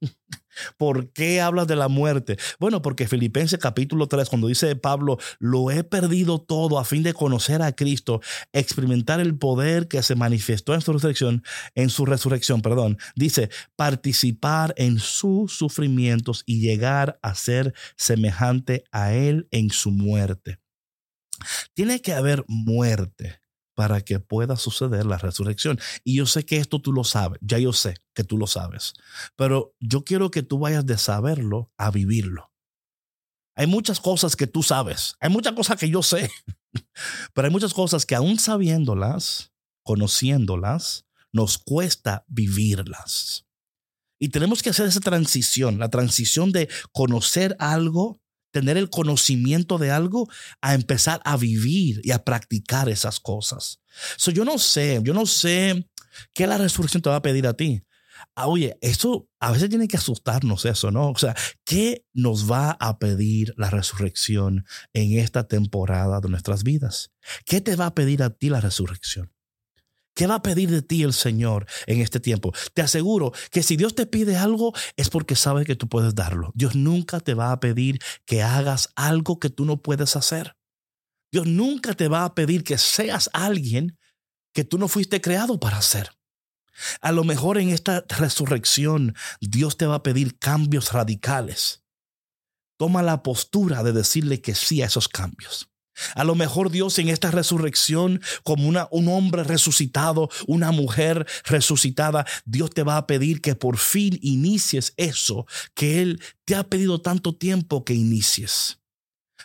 ¿Por 0.76 1.12
qué 1.12 1.40
hablas 1.40 1.66
de 1.66 1.76
la 1.76 1.88
muerte? 1.88 2.36
Bueno, 2.58 2.82
porque 2.82 3.08
Filipenses 3.08 3.58
capítulo 3.58 4.06
3, 4.06 4.28
cuando 4.28 4.48
dice 4.48 4.74
Pablo, 4.76 5.18
lo 5.38 5.70
he 5.70 5.84
perdido 5.84 6.40
todo 6.40 6.78
a 6.78 6.84
fin 6.84 7.02
de 7.02 7.14
conocer 7.14 7.62
a 7.62 7.72
Cristo, 7.72 8.20
experimentar 8.52 9.20
el 9.20 9.36
poder 9.36 9.88
que 9.88 10.02
se 10.02 10.14
manifestó 10.14 10.74
en 10.74 10.80
su 10.80 10.92
resurrección, 10.92 11.42
en 11.74 11.90
su 11.90 12.06
resurrección, 12.06 12.62
perdón, 12.62 12.98
dice, 13.14 13.50
participar 13.76 14.74
en 14.76 14.98
sus 14.98 15.52
sufrimientos 15.52 16.42
y 16.46 16.60
llegar 16.60 17.18
a 17.22 17.34
ser 17.34 17.74
semejante 17.96 18.84
a 18.92 19.12
Él 19.12 19.48
en 19.50 19.70
su 19.70 19.90
muerte. 19.90 20.58
Tiene 21.74 22.00
que 22.00 22.12
haber 22.12 22.44
muerte 22.46 23.41
para 23.74 24.00
que 24.00 24.20
pueda 24.20 24.56
suceder 24.56 25.06
la 25.06 25.18
resurrección. 25.18 25.78
Y 26.04 26.16
yo 26.16 26.26
sé 26.26 26.44
que 26.44 26.58
esto 26.58 26.80
tú 26.80 26.92
lo 26.92 27.04
sabes, 27.04 27.38
ya 27.42 27.58
yo 27.58 27.72
sé 27.72 27.96
que 28.14 28.24
tú 28.24 28.38
lo 28.38 28.46
sabes, 28.46 28.94
pero 29.36 29.74
yo 29.80 30.04
quiero 30.04 30.30
que 30.30 30.42
tú 30.42 30.58
vayas 30.58 30.86
de 30.86 30.98
saberlo 30.98 31.72
a 31.76 31.90
vivirlo. 31.90 32.52
Hay 33.54 33.66
muchas 33.66 34.00
cosas 34.00 34.36
que 34.36 34.46
tú 34.46 34.62
sabes, 34.62 35.16
hay 35.20 35.30
muchas 35.30 35.52
cosas 35.52 35.78
que 35.78 35.90
yo 35.90 36.02
sé, 36.02 36.30
pero 37.34 37.46
hay 37.46 37.52
muchas 37.52 37.74
cosas 37.74 38.06
que 38.06 38.14
aún 38.14 38.38
sabiéndolas, 38.38 39.52
conociéndolas, 39.82 41.06
nos 41.32 41.58
cuesta 41.58 42.24
vivirlas. 42.28 43.46
Y 44.18 44.28
tenemos 44.28 44.62
que 44.62 44.70
hacer 44.70 44.86
esa 44.86 45.00
transición, 45.00 45.78
la 45.78 45.90
transición 45.90 46.52
de 46.52 46.68
conocer 46.92 47.56
algo 47.58 48.21
tener 48.52 48.76
el 48.76 48.90
conocimiento 48.90 49.78
de 49.78 49.90
algo 49.90 50.28
a 50.60 50.74
empezar 50.74 51.20
a 51.24 51.36
vivir 51.36 52.00
y 52.04 52.12
a 52.12 52.24
practicar 52.24 52.88
esas 52.88 53.18
cosas. 53.18 53.80
So, 54.16 54.30
yo 54.30 54.44
no 54.44 54.58
sé, 54.58 55.00
yo 55.02 55.14
no 55.14 55.26
sé 55.26 55.88
qué 56.32 56.46
la 56.46 56.58
resurrección 56.58 57.02
te 57.02 57.10
va 57.10 57.16
a 57.16 57.22
pedir 57.22 57.46
a 57.46 57.54
ti. 57.54 57.82
Ah, 58.34 58.46
oye, 58.46 58.78
eso 58.80 59.28
a 59.40 59.50
veces 59.50 59.68
tiene 59.68 59.88
que 59.88 59.96
asustarnos 59.96 60.64
eso, 60.64 60.90
¿no? 60.90 61.10
O 61.10 61.18
sea, 61.18 61.34
¿qué 61.64 62.06
nos 62.12 62.50
va 62.50 62.76
a 62.78 62.98
pedir 62.98 63.52
la 63.56 63.68
resurrección 63.68 64.64
en 64.92 65.18
esta 65.18 65.48
temporada 65.48 66.20
de 66.20 66.28
nuestras 66.28 66.62
vidas? 66.62 67.10
¿Qué 67.44 67.60
te 67.60 67.74
va 67.76 67.86
a 67.86 67.94
pedir 67.94 68.22
a 68.22 68.30
ti 68.30 68.48
la 68.48 68.60
resurrección? 68.60 69.32
¿Qué 70.14 70.26
va 70.26 70.36
a 70.36 70.42
pedir 70.42 70.70
de 70.70 70.82
ti 70.82 71.02
el 71.02 71.12
Señor 71.12 71.66
en 71.86 72.00
este 72.00 72.20
tiempo? 72.20 72.52
Te 72.74 72.82
aseguro 72.82 73.32
que 73.50 73.62
si 73.62 73.76
Dios 73.76 73.94
te 73.94 74.06
pide 74.06 74.36
algo 74.36 74.72
es 74.96 75.08
porque 75.08 75.36
sabe 75.36 75.64
que 75.64 75.76
tú 75.76 75.88
puedes 75.88 76.14
darlo. 76.14 76.52
Dios 76.54 76.74
nunca 76.74 77.20
te 77.20 77.34
va 77.34 77.52
a 77.52 77.60
pedir 77.60 77.98
que 78.26 78.42
hagas 78.42 78.90
algo 78.94 79.38
que 79.38 79.48
tú 79.48 79.64
no 79.64 79.80
puedes 79.80 80.16
hacer. 80.16 80.56
Dios 81.32 81.46
nunca 81.46 81.94
te 81.94 82.08
va 82.08 82.24
a 82.24 82.34
pedir 82.34 82.62
que 82.62 82.76
seas 82.76 83.30
alguien 83.32 83.98
que 84.52 84.64
tú 84.64 84.76
no 84.76 84.86
fuiste 84.86 85.22
creado 85.22 85.58
para 85.58 85.78
hacer. 85.78 86.10
A 87.00 87.12
lo 87.12 87.24
mejor 87.24 87.58
en 87.58 87.70
esta 87.70 88.04
resurrección 88.08 89.14
Dios 89.40 89.78
te 89.78 89.86
va 89.86 89.96
a 89.96 90.02
pedir 90.02 90.38
cambios 90.38 90.92
radicales. 90.92 91.84
Toma 92.78 93.02
la 93.02 93.22
postura 93.22 93.82
de 93.82 93.92
decirle 93.92 94.42
que 94.42 94.54
sí 94.54 94.82
a 94.82 94.86
esos 94.86 95.08
cambios. 95.08 95.71
A 96.14 96.24
lo 96.24 96.34
mejor 96.34 96.70
Dios 96.70 96.98
en 96.98 97.08
esta 97.08 97.30
resurrección, 97.30 98.20
como 98.42 98.68
una, 98.68 98.88
un 98.90 99.08
hombre 99.08 99.44
resucitado, 99.44 100.30
una 100.46 100.72
mujer 100.72 101.26
resucitada, 101.44 102.26
Dios 102.44 102.70
te 102.70 102.82
va 102.82 102.96
a 102.96 103.06
pedir 103.06 103.40
que 103.40 103.54
por 103.54 103.78
fin 103.78 104.18
inicies 104.22 104.94
eso 104.96 105.46
que 105.74 106.02
Él 106.02 106.22
te 106.44 106.54
ha 106.54 106.64
pedido 106.64 107.00
tanto 107.00 107.34
tiempo 107.34 107.84
que 107.84 107.94
inicies. 107.94 108.80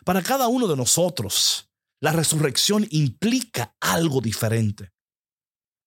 Para 0.05 0.21
cada 0.21 0.47
uno 0.47 0.67
de 0.67 0.75
nosotros, 0.75 1.69
la 1.99 2.11
resurrección 2.11 2.87
implica 2.91 3.75
algo 3.81 4.21
diferente, 4.21 4.91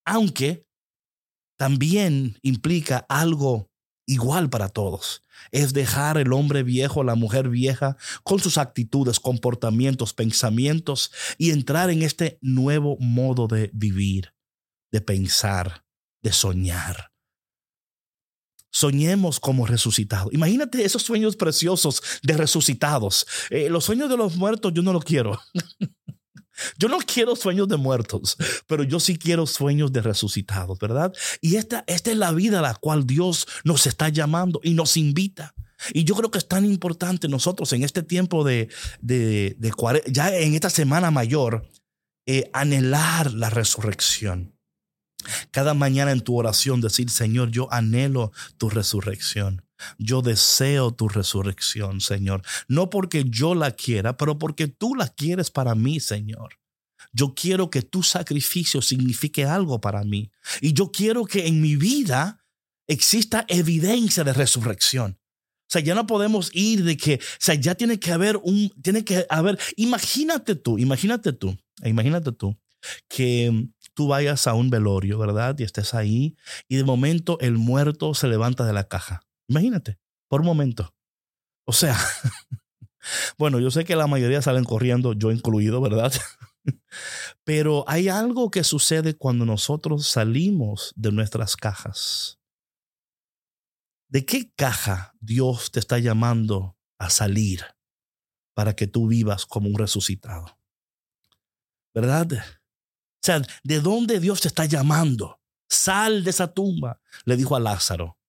aunque 0.05 0.67
también 1.57 2.39
implica 2.43 3.07
algo 3.09 3.70
igual 4.11 4.51
para 4.51 4.69
todos. 4.69 5.23
Es 5.53 5.73
dejar 5.73 6.19
el 6.19 6.33
hombre 6.33 6.63
viejo, 6.63 7.05
la 7.05 7.15
mujer 7.15 7.49
vieja, 7.49 7.97
con 8.25 8.41
sus 8.41 8.59
actitudes, 8.59 9.21
comportamientos, 9.21 10.13
pensamientos 10.13 11.13
y 11.39 11.51
entrar 11.51 11.91
en 11.91 12.03
este 12.03 12.39
nuevo 12.43 12.97
modo 12.99 13.47
de 13.47 13.71
vivir, 13.73 14.35
de 14.91 15.01
pensar, 15.01 15.85
de 16.23 16.33
soñar. 16.33 17.13
Soñemos 18.73 19.41
como 19.41 19.67
resucitados. 19.67 20.33
Imagínate 20.33 20.85
esos 20.85 21.03
sueños 21.03 21.37
preciosos 21.37 22.03
de 22.23 22.37
resucitados. 22.37 23.27
Eh, 23.51 23.69
los 23.69 23.85
sueños 23.85 24.09
de 24.09 24.17
los 24.17 24.37
muertos 24.37 24.73
yo 24.75 24.83
no 24.83 24.93
los 24.93 25.05
quiero. 25.05 25.41
Yo 26.79 26.89
no 26.89 26.99
quiero 26.99 27.37
sueños 27.37 27.69
de 27.69 27.77
muertos, 27.77 28.37
pero 28.67 28.83
yo 28.83 29.01
sí 29.01 29.17
quiero 29.17 29.47
sueños 29.47 29.93
de 29.93 30.03
resucitados, 30.03 30.79
¿verdad? 30.79 31.13
Y 31.41 31.57
esta, 31.57 31.85
esta 31.87 32.11
es 32.11 32.17
la 32.17 32.33
vida 32.33 32.61
a 32.61 32.63
la 32.63 32.75
cual 32.75 33.07
Dios 33.07 33.47
nos 33.65 33.87
está 33.87 34.09
llamando 34.09 34.61
y 34.63 34.75
nos 34.75 34.97
invita. 34.97 35.55
Y 35.93 36.05
yo 36.05 36.15
creo 36.15 36.31
que 36.31 36.39
es 36.39 36.49
tan 36.49 36.65
importante 36.65 37.29
nosotros 37.29 37.73
en 37.73 37.85
este 37.85 38.03
tiempo 38.03 38.45
de, 38.45 38.69
de, 39.01 39.57
ya 40.09 40.37
en 40.37 40.55
esta 40.55 40.71
semana 40.71 41.11
mayor, 41.11 41.71
eh, 42.27 42.51
anhelar 42.53 43.33
la 43.33 43.51
resurrección. 43.51 44.55
Cada 45.51 45.75
mañana 45.75 46.13
en 46.13 46.21
tu 46.21 46.37
oración 46.37 46.81
decir, 46.81 47.11
Señor, 47.11 47.51
yo 47.51 47.73
anhelo 47.73 48.33
tu 48.57 48.71
resurrección. 48.71 49.65
Yo 49.99 50.23
deseo 50.23 50.93
tu 50.93 51.09
resurrección, 51.09 52.01
Señor. 52.01 52.43
No 52.69 52.91
porque 52.91 53.25
yo 53.27 53.55
la 53.55 53.73
quiera, 53.73 54.17
pero 54.17 54.39
porque 54.39 54.69
tú 54.69 54.95
la 54.95 55.09
quieres 55.09 55.51
para 55.51 55.75
mí, 55.75 56.01
Señor. 56.01 56.59
Yo 57.13 57.35
quiero 57.35 57.71
que 57.71 57.83
tu 57.83 58.03
sacrificio 58.03 58.83
signifique 58.83 59.45
algo 59.45 59.81
para 59.81 60.05
mí. 60.05 60.31
Y 60.61 60.73
yo 60.73 60.93
quiero 60.93 61.25
que 61.25 61.47
en 61.47 61.61
mi 61.61 61.77
vida 61.77 62.45
exista 62.87 63.45
evidencia 63.49 64.25
de 64.25 64.33
resurrección. 64.33 65.19
O 65.71 65.73
sea, 65.73 65.83
ya 65.83 65.95
no 65.95 66.07
podemos 66.07 66.51
ir 66.53 66.83
de 66.83 66.97
que, 66.97 67.15
o 67.15 67.39
sea, 67.39 67.55
ya 67.55 67.77
tiene 67.77 68.01
que 68.01 68.11
haber 68.11 68.37
un, 68.39 68.71
tiene 68.83 69.05
que 69.05 69.25
haber, 69.31 69.57
imagínate 69.77 70.57
tú, 70.57 70.79
imagínate 70.79 71.33
tú, 71.33 71.57
imagínate 71.85 72.33
tú 72.33 72.59
que 73.09 73.69
tú 73.95 74.09
vayas 74.09 74.49
a 74.49 74.55
un 74.55 74.71
velorio, 74.71 75.19
¿verdad? 75.19 75.57
Y 75.59 75.63
estés 75.63 75.95
ahí 75.95 76.37
y 76.69 76.77
de 76.77 76.85
momento 76.85 77.39
el 77.41 77.59
muerto 77.59 78.15
se 78.15 78.27
levanta 78.27 78.65
de 78.67 78.73
la 78.73 78.89
caja. 78.89 79.23
Imagínate, 79.51 79.99
por 80.29 80.41
un 80.41 80.47
momento. 80.47 80.95
O 81.67 81.73
sea, 81.73 81.99
bueno, 83.39 83.59
yo 83.59 83.73
sé 83.73 83.85
que 83.85 83.97
la 83.97 84.07
mayoría 84.07 84.41
salen 84.41 84.65
corriendo, 84.65 85.13
yo 85.13 85.33
incluido, 85.33 85.81
¿verdad? 85.81 86.13
Pero 87.45 87.85
hay 87.89 88.09
algo 88.09 88.53
que 88.53 88.63
sucede 88.63 89.15
cuando 89.15 89.45
nosotros 89.45 90.07
salimos 90.07 90.93
de 90.95 91.11
nuestras 91.11 91.57
cajas. 91.57 92.39
¿De 94.09 94.25
qué 94.25 94.53
caja 94.55 95.15
Dios 95.21 95.73
te 95.73 95.81
está 95.81 95.99
llamando 95.99 96.77
a 96.99 97.11
salir 97.11 97.65
para 98.55 98.77
que 98.77 98.87
tú 98.87 99.09
vivas 99.09 99.47
como 99.47 99.69
un 99.69 99.79
resucitado? 99.79 100.59
¿Verdad? 101.93 102.29
O 102.33 103.23
sea, 103.23 103.43
¿de 103.65 103.81
dónde 103.81 104.21
Dios 104.21 104.43
te 104.43 104.49
está 104.49 104.65
llamando? 104.67 105.41
Sal 105.69 106.23
de 106.23 106.31
esa 106.31 106.53
tumba, 106.55 107.01
le 107.25 107.37
dijo 107.37 107.57
a 107.57 107.61
Lázaro. 107.61 108.20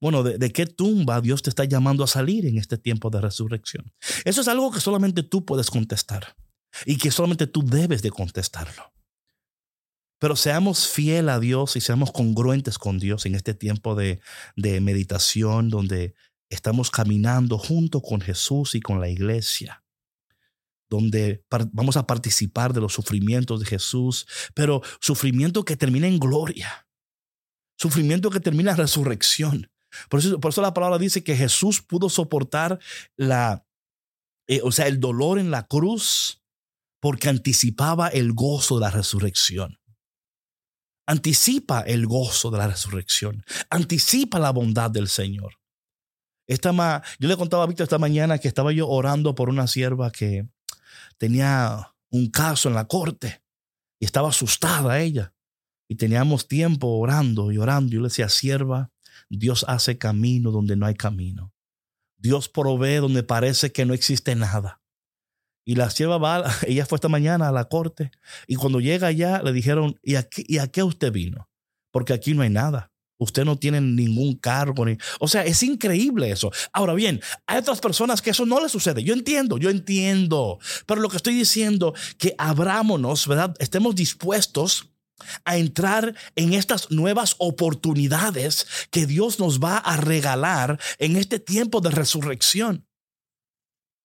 Bueno, 0.00 0.22
¿de, 0.22 0.38
¿de, 0.38 0.52
qué 0.52 0.66
tumba 0.66 1.20
Dios 1.20 1.42
te 1.42 1.50
está 1.50 1.64
llamando 1.64 2.04
a 2.04 2.06
salir 2.06 2.46
en 2.46 2.58
este 2.58 2.78
tiempo 2.78 3.10
de 3.10 3.20
resurrección? 3.20 3.92
Eso 4.24 4.40
es 4.40 4.48
algo 4.48 4.70
que 4.70 4.80
solamente 4.80 5.22
tú 5.22 5.44
puedes 5.44 5.70
contestar 5.70 6.36
y 6.86 6.98
que 6.98 7.10
solamente 7.10 7.46
tú 7.46 7.64
debes 7.64 8.02
de 8.02 8.10
contestarlo. 8.10 8.92
Pero 10.20 10.34
seamos 10.36 10.88
fiel 10.88 11.28
a 11.28 11.38
Dios 11.38 11.76
y 11.76 11.80
seamos 11.80 12.10
congruentes 12.10 12.78
con 12.78 12.98
Dios 12.98 13.24
en 13.26 13.34
este 13.34 13.54
tiempo 13.54 13.94
de, 13.94 14.20
de 14.56 14.80
meditación 14.80 15.70
donde 15.70 16.14
estamos 16.50 16.90
caminando 16.90 17.58
junto 17.58 18.02
con 18.02 18.20
Jesús 18.20 18.74
y 18.74 18.80
con 18.80 19.00
la 19.00 19.08
iglesia 19.08 19.84
donde 20.88 21.44
vamos 21.72 21.96
a 21.96 22.06
participar 22.06 22.72
de 22.72 22.80
los 22.80 22.94
sufrimientos 22.94 23.60
de 23.60 23.66
Jesús, 23.66 24.26
pero 24.54 24.82
sufrimiento 25.00 25.64
que 25.64 25.76
termina 25.76 26.06
en 26.06 26.18
gloria, 26.18 26.88
sufrimiento 27.76 28.30
que 28.30 28.40
termina 28.40 28.72
en 28.72 28.78
resurrección. 28.78 29.70
Por 30.08 30.20
eso, 30.20 30.40
por 30.40 30.50
eso 30.50 30.62
la 30.62 30.74
palabra 30.74 30.98
dice 30.98 31.24
que 31.24 31.36
Jesús 31.36 31.82
pudo 31.82 32.08
soportar 32.08 32.78
la, 33.16 33.66
eh, 34.46 34.60
o 34.62 34.72
sea, 34.72 34.86
el 34.86 35.00
dolor 35.00 35.38
en 35.38 35.50
la 35.50 35.66
cruz 35.66 36.42
porque 37.00 37.28
anticipaba 37.28 38.08
el 38.08 38.32
gozo 38.32 38.76
de 38.76 38.80
la 38.82 38.90
resurrección 38.90 39.78
anticipa 41.08 41.80
el 41.80 42.06
gozo 42.06 42.50
de 42.50 42.58
la 42.58 42.68
resurrección, 42.68 43.42
anticipa 43.70 44.38
la 44.38 44.50
bondad 44.50 44.90
del 44.90 45.08
Señor. 45.08 45.54
Esta 46.46 46.72
ma 46.72 47.02
yo 47.18 47.28
le 47.28 47.36
contaba 47.38 47.64
a 47.64 47.66
Víctor 47.66 47.84
esta 47.84 47.98
mañana 47.98 48.36
que 48.36 48.46
estaba 48.46 48.72
yo 48.72 48.86
orando 48.86 49.34
por 49.34 49.48
una 49.48 49.66
sierva 49.66 50.12
que 50.12 50.46
tenía 51.16 51.94
un 52.10 52.30
caso 52.30 52.68
en 52.68 52.74
la 52.74 52.86
corte 52.86 53.42
y 53.98 54.04
estaba 54.04 54.28
asustada 54.28 55.00
ella. 55.00 55.32
Y 55.90 55.96
teníamos 55.96 56.46
tiempo 56.46 56.88
orando 56.88 57.50
y 57.50 57.56
orando. 57.56 57.90
Yo 57.90 58.00
le 58.00 58.08
decía, 58.08 58.28
sierva, 58.28 58.90
Dios 59.36 59.64
hace 59.68 59.98
camino 59.98 60.50
donde 60.50 60.76
no 60.76 60.86
hay 60.86 60.94
camino. 60.94 61.52
Dios 62.16 62.48
provee 62.48 62.96
donde 62.96 63.22
parece 63.22 63.72
que 63.72 63.84
no 63.84 63.94
existe 63.94 64.34
nada. 64.34 64.80
Y 65.64 65.74
la 65.74 65.90
sierva 65.90 66.18
va, 66.18 66.50
ella 66.66 66.86
fue 66.86 66.96
esta 66.96 67.08
mañana 67.08 67.48
a 67.48 67.52
la 67.52 67.68
corte 67.68 68.10
y 68.46 68.56
cuando 68.56 68.80
llega 68.80 69.08
allá 69.08 69.42
le 69.42 69.52
dijeron, 69.52 69.98
¿y 70.02 70.14
a 70.14 70.22
qué, 70.22 70.44
¿y 70.46 70.58
a 70.58 70.68
qué 70.68 70.82
usted 70.82 71.12
vino? 71.12 71.48
Porque 71.90 72.12
aquí 72.12 72.34
no 72.34 72.42
hay 72.42 72.50
nada. 72.50 72.90
Usted 73.20 73.44
no 73.44 73.56
tiene 73.56 73.80
ningún 73.80 74.36
cargo. 74.36 74.84
Ni, 74.86 74.96
o 75.18 75.26
sea, 75.26 75.44
es 75.44 75.62
increíble 75.62 76.30
eso. 76.30 76.52
Ahora 76.72 76.94
bien, 76.94 77.20
hay 77.46 77.58
otras 77.58 77.80
personas 77.80 78.22
que 78.22 78.30
eso 78.30 78.46
no 78.46 78.60
les 78.60 78.70
sucede. 78.70 79.02
Yo 79.02 79.12
entiendo, 79.12 79.58
yo 79.58 79.70
entiendo. 79.70 80.58
Pero 80.86 81.00
lo 81.00 81.08
que 81.08 81.16
estoy 81.16 81.34
diciendo, 81.34 81.94
que 82.16 82.34
abrámonos, 82.38 83.26
¿verdad? 83.26 83.54
Estemos 83.58 83.96
dispuestos 83.96 84.90
a 85.44 85.56
entrar 85.56 86.14
en 86.36 86.52
estas 86.52 86.90
nuevas 86.90 87.34
oportunidades 87.38 88.66
que 88.90 89.06
Dios 89.06 89.38
nos 89.38 89.60
va 89.60 89.78
a 89.78 89.96
regalar 89.96 90.80
en 90.98 91.16
este 91.16 91.38
tiempo 91.38 91.80
de 91.80 91.90
resurrección. 91.90 92.86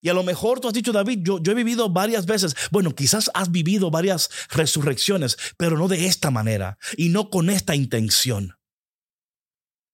Y 0.04 0.10
a 0.10 0.14
lo 0.14 0.22
mejor 0.22 0.60
tú 0.60 0.68
has 0.68 0.74
dicho, 0.74 0.92
David, 0.92 1.20
yo, 1.22 1.42
yo 1.42 1.52
he 1.52 1.54
vivido 1.54 1.88
varias 1.88 2.26
veces. 2.26 2.54
Bueno, 2.70 2.94
quizás 2.94 3.30
has 3.32 3.50
vivido 3.50 3.90
varias 3.90 4.28
resurrecciones, 4.50 5.38
pero 5.56 5.78
no 5.78 5.88
de 5.88 6.06
esta 6.06 6.30
manera 6.30 6.76
y 6.98 7.08
no 7.08 7.30
con 7.30 7.48
esta 7.48 7.74
intención. 7.74 8.58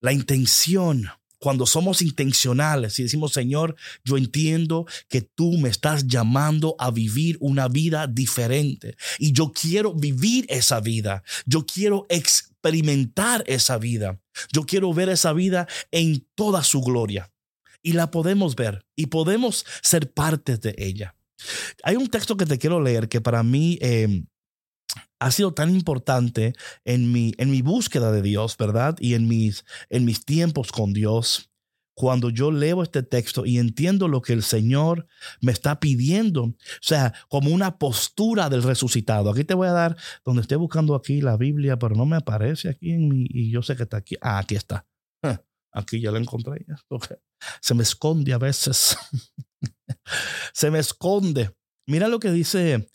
La 0.00 0.12
intención, 0.12 1.10
cuando 1.40 1.66
somos 1.66 2.02
intencionales 2.02 2.98
y 2.98 3.02
decimos, 3.02 3.32
Señor, 3.32 3.74
yo 4.04 4.16
entiendo 4.16 4.86
que 5.08 5.22
tú 5.22 5.58
me 5.58 5.70
estás 5.70 6.06
llamando 6.06 6.76
a 6.78 6.90
vivir 6.90 7.36
una 7.40 7.66
vida 7.66 8.06
diferente 8.06 8.96
y 9.18 9.32
yo 9.32 9.50
quiero 9.50 9.94
vivir 9.94 10.46
esa 10.48 10.80
vida. 10.80 11.24
Yo 11.46 11.66
quiero 11.66 12.06
experimentar 12.10 13.42
esa 13.46 13.78
vida. 13.78 14.20
Yo 14.52 14.64
quiero 14.64 14.92
ver 14.92 15.08
esa 15.08 15.32
vida 15.32 15.66
en 15.90 16.26
toda 16.34 16.62
su 16.62 16.82
gloria 16.82 17.32
y 17.82 17.92
la 17.92 18.10
podemos 18.10 18.54
ver 18.54 18.86
y 18.94 19.06
podemos 19.06 19.64
ser 19.82 20.12
parte 20.12 20.58
de 20.58 20.74
ella. 20.76 21.16
Hay 21.82 21.96
un 21.96 22.08
texto 22.08 22.36
que 22.36 22.44
te 22.44 22.58
quiero 22.58 22.82
leer 22.82 23.08
que 23.08 23.22
para 23.22 23.42
mí 23.42 23.78
em, 23.80 24.26
ha 25.20 25.30
sido 25.30 25.52
tan 25.52 25.70
importante 25.70 26.54
en 26.84 27.12
mi, 27.12 27.32
en 27.38 27.50
mi 27.50 27.62
búsqueda 27.62 28.10
de 28.10 28.22
Dios, 28.22 28.56
¿verdad? 28.56 28.96
Y 28.98 29.14
en 29.14 29.28
mis, 29.28 29.64
en 29.90 30.04
mis 30.04 30.24
tiempos 30.24 30.72
con 30.72 30.92
Dios. 30.92 31.50
Cuando 31.94 32.30
yo 32.30 32.50
leo 32.50 32.82
este 32.82 33.02
texto 33.02 33.44
y 33.44 33.58
entiendo 33.58 34.08
lo 34.08 34.22
que 34.22 34.32
el 34.32 34.42
Señor 34.42 35.06
me 35.42 35.52
está 35.52 35.80
pidiendo, 35.80 36.44
o 36.44 36.56
sea, 36.80 37.12
como 37.28 37.50
una 37.50 37.78
postura 37.78 38.48
del 38.48 38.62
resucitado. 38.62 39.30
Aquí 39.30 39.44
te 39.44 39.52
voy 39.52 39.68
a 39.68 39.72
dar, 39.72 39.96
donde 40.24 40.40
estoy 40.40 40.56
buscando 40.56 40.94
aquí 40.94 41.20
la 41.20 41.36
Biblia, 41.36 41.78
pero 41.78 41.94
no 41.94 42.06
me 42.06 42.16
aparece 42.16 42.70
aquí 42.70 42.92
en 42.92 43.08
mi, 43.08 43.26
y 43.28 43.50
yo 43.50 43.60
sé 43.60 43.76
que 43.76 43.82
está 43.82 43.98
aquí. 43.98 44.16
Ah, 44.22 44.38
aquí 44.38 44.54
está. 44.54 44.86
Aquí 45.72 46.00
ya 46.00 46.10
la 46.10 46.18
encontré. 46.18 46.66
Se 47.60 47.74
me 47.74 47.82
esconde 47.82 48.32
a 48.32 48.38
veces. 48.38 48.96
Se 50.52 50.70
me 50.70 50.78
esconde. 50.78 51.54
Mira 51.90 52.06
lo 52.06 52.20
que 52.20 52.30
dice 52.30 52.88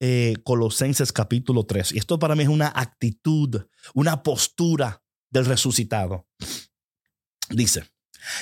eh, 0.00 0.34
Colosenses 0.42 1.12
capítulo 1.12 1.66
3. 1.66 1.92
Y 1.92 1.98
esto 1.98 2.18
para 2.18 2.34
mí 2.34 2.42
es 2.42 2.48
una 2.48 2.72
actitud, 2.74 3.62
una 3.94 4.24
postura 4.24 5.04
del 5.30 5.44
resucitado. 5.44 6.26
Dice, 7.50 7.84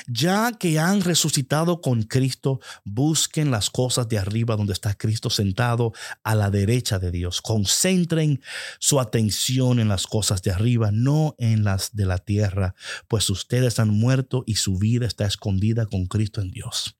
ya 0.07 0.53
que 0.53 0.79
han 0.79 1.03
resucitado 1.03 1.83
con 1.83 2.05
Cristo, 2.05 2.59
busquen 2.87 3.51
las 3.51 3.68
cosas 3.68 4.09
de 4.09 4.16
arriba 4.16 4.57
donde 4.57 4.73
está 4.73 4.94
Cristo 4.94 5.29
sentado 5.29 5.92
a 6.23 6.35
la 6.35 6.49
derecha 6.49 6.99
de 6.99 7.11
Dios. 7.11 7.42
Concentren 7.42 8.40
su 8.79 9.01
atención 9.01 9.79
en 9.79 9.88
las 9.88 10.07
cosas 10.07 10.40
de 10.40 10.53
arriba, 10.53 10.88
no 10.90 11.35
en 11.37 11.64
las 11.64 11.94
de 11.94 12.07
la 12.07 12.16
tierra, 12.16 12.75
pues 13.09 13.29
ustedes 13.29 13.79
han 13.79 13.90
muerto 13.90 14.42
y 14.47 14.55
su 14.55 14.79
vida 14.79 15.07
está 15.07 15.27
escondida 15.27 15.85
con 15.85 16.07
Cristo 16.07 16.40
en 16.40 16.51
Dios. 16.51 16.97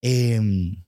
Em, 0.00 0.82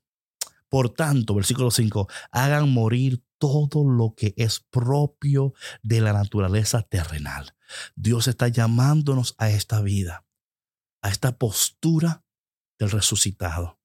por 0.72 0.88
tanto, 0.88 1.34
versículo 1.34 1.70
5, 1.70 2.08
hagan 2.30 2.70
morir 2.70 3.22
todo 3.36 3.84
lo 3.84 4.14
que 4.14 4.32
es 4.38 4.60
propio 4.70 5.52
de 5.82 6.00
la 6.00 6.14
naturaleza 6.14 6.80
terrenal. 6.80 7.54
Dios 7.94 8.26
está 8.26 8.48
llamándonos 8.48 9.34
a 9.36 9.50
esta 9.50 9.82
vida 9.82 10.24
a 11.02 11.10
esta 11.10 11.36
postura 11.36 12.24
del 12.78 12.90
resucitado. 12.90 13.78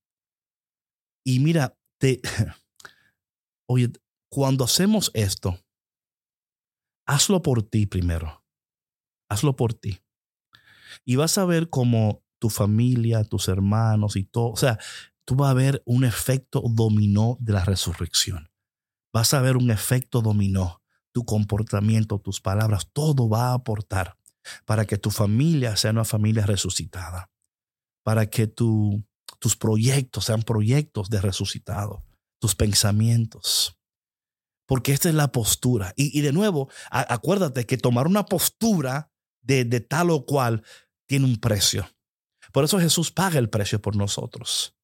Y 1.26 1.40
mira, 1.40 1.78
te, 2.00 2.22
oye, 3.68 3.92
cuando 4.30 4.64
hacemos 4.64 5.12
esto, 5.14 5.60
hazlo 7.06 7.42
por 7.42 7.64
ti 7.64 7.86
primero. 7.86 8.46
Hazlo 9.30 9.58
por 9.58 9.74
ti. 9.74 10.00
Y 11.04 11.18
vas 11.18 11.38
a 11.38 11.44
ver 11.44 11.70
cómo 11.70 12.24
tu 12.40 12.50
familia, 12.50 13.26
tus 13.26 13.50
hermanos 13.50 14.16
y 14.16 14.24
todo, 14.24 14.52
o 14.52 14.56
sea, 14.56 14.80
tú 15.28 15.36
vas 15.36 15.52
a 15.52 15.54
ver 15.54 15.84
un 15.86 16.06
efecto 16.06 16.64
dominó 16.70 17.38
de 17.42 17.52
la 17.52 17.66
resurrección. 17.66 18.50
vas 19.14 19.34
a 19.34 19.42
ver 19.42 19.58
un 19.58 19.72
efecto 19.72 20.22
dominó. 20.22 20.82
Tu 21.12 21.26
comportamiento, 21.26 22.20
tus 22.20 22.40
palabras, 22.40 22.90
todo 22.94 23.28
va 23.28 23.50
a 23.50 23.54
aportar 23.56 24.18
para 24.66 24.86
que 24.86 24.98
tu 24.98 25.10
familia 25.10 25.76
sea 25.76 25.92
una 25.92 26.06
familia 26.06 26.46
resucitada, 26.46 27.32
para 28.04 28.28
que 28.30 28.48
tu, 28.48 29.04
tus 29.40 29.58
proyectos 29.58 30.26
sean 30.26 30.44
proyectos 30.44 31.10
de 31.10 31.20
resucitado, 31.20 32.06
tus 32.40 32.56
pensamientos. 32.56 33.78
Porque 34.68 34.94
esta 34.94 35.10
es 35.10 35.16
la 35.16 35.32
postura. 35.32 35.94
Y, 35.98 36.22
de 36.22 36.32
nuevo, 36.32 36.70
acuérdate 36.90 37.66
que 37.66 37.78
tomar 37.78 38.08
una 38.08 38.26
postura 38.26 39.12
de, 39.42 39.66
de 39.66 39.80
tal 39.80 40.12
o 40.12 40.26
cual 40.26 40.64
tiene 41.08 41.26
un 41.26 41.38
precio. 41.38 41.90
Por 42.54 42.64
eso 42.64 42.80
Jesús 42.80 43.12
paga 43.12 43.40
el 43.40 43.50
precio 43.50 43.82
por 43.82 43.96
nosotros. 43.96 44.77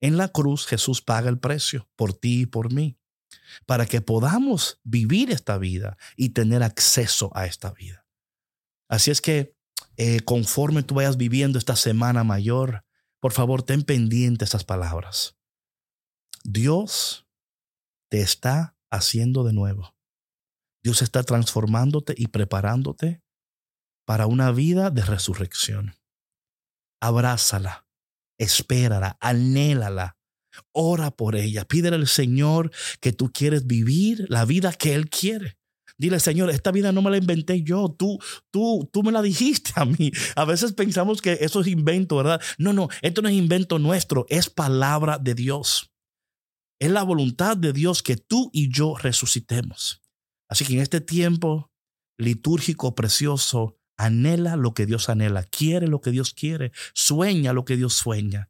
En 0.00 0.16
la 0.16 0.28
cruz 0.28 0.66
Jesús 0.66 1.02
paga 1.02 1.28
el 1.28 1.38
precio 1.38 1.88
por 1.96 2.14
ti 2.14 2.42
y 2.42 2.46
por 2.46 2.72
mí, 2.72 2.98
para 3.66 3.86
que 3.86 4.00
podamos 4.00 4.80
vivir 4.84 5.30
esta 5.30 5.58
vida 5.58 5.96
y 6.16 6.30
tener 6.30 6.62
acceso 6.62 7.30
a 7.34 7.46
esta 7.46 7.72
vida. 7.72 8.06
Así 8.88 9.10
es 9.10 9.20
que 9.20 9.56
eh, 9.96 10.20
conforme 10.20 10.82
tú 10.82 10.94
vayas 10.94 11.16
viviendo 11.16 11.58
esta 11.58 11.76
semana 11.76 12.22
mayor, 12.24 12.84
por 13.20 13.32
favor, 13.32 13.62
ten 13.62 13.82
pendiente 13.82 14.44
estas 14.44 14.64
palabras. 14.64 15.36
Dios 16.44 17.26
te 18.08 18.20
está 18.20 18.76
haciendo 18.90 19.42
de 19.42 19.52
nuevo. 19.52 19.96
Dios 20.82 21.02
está 21.02 21.24
transformándote 21.24 22.14
y 22.16 22.28
preparándote 22.28 23.22
para 24.04 24.26
una 24.26 24.52
vida 24.52 24.90
de 24.90 25.02
resurrección. 25.02 25.96
Abrázala, 27.00 27.87
espérala, 28.38 29.18
anhélala, 29.20 30.16
ora 30.72 31.10
por 31.10 31.36
ella, 31.36 31.66
pídele 31.66 31.96
al 31.96 32.08
Señor 32.08 32.70
que 33.00 33.12
tú 33.12 33.30
quieres 33.32 33.66
vivir 33.66 34.26
la 34.28 34.44
vida 34.44 34.72
que 34.72 34.94
Él 34.94 35.08
quiere. 35.08 35.58
Dile, 35.98 36.20
Señor, 36.20 36.50
esta 36.50 36.70
vida 36.70 36.92
no 36.92 37.02
me 37.02 37.10
la 37.10 37.16
inventé 37.16 37.62
yo, 37.62 37.94
tú, 37.98 38.18
tú, 38.52 38.88
tú 38.92 39.02
me 39.02 39.10
la 39.10 39.20
dijiste 39.20 39.72
a 39.74 39.84
mí. 39.84 40.12
A 40.36 40.44
veces 40.44 40.72
pensamos 40.72 41.20
que 41.20 41.38
eso 41.40 41.60
es 41.60 41.66
invento, 41.66 42.16
¿verdad? 42.16 42.40
No, 42.56 42.72
no, 42.72 42.88
esto 43.02 43.20
no 43.20 43.28
es 43.28 43.34
invento 43.34 43.80
nuestro, 43.80 44.24
es 44.28 44.48
palabra 44.48 45.18
de 45.18 45.34
Dios. 45.34 45.92
Es 46.80 46.92
la 46.92 47.02
voluntad 47.02 47.56
de 47.56 47.72
Dios 47.72 48.04
que 48.04 48.16
tú 48.16 48.48
y 48.52 48.72
yo 48.72 48.94
resucitemos. 48.96 50.00
Así 50.48 50.64
que 50.64 50.74
en 50.74 50.80
este 50.80 51.00
tiempo 51.00 51.72
litúrgico 52.16 52.94
precioso, 52.94 53.77
anhela 53.98 54.56
lo 54.56 54.72
que 54.72 54.86
Dios 54.86 55.10
anhela, 55.10 55.42
quiere 55.42 55.88
lo 55.88 56.00
que 56.00 56.10
Dios 56.10 56.32
quiere, 56.32 56.72
sueña 56.94 57.52
lo 57.52 57.66
que 57.66 57.76
Dios 57.76 57.92
sueña. 57.92 58.48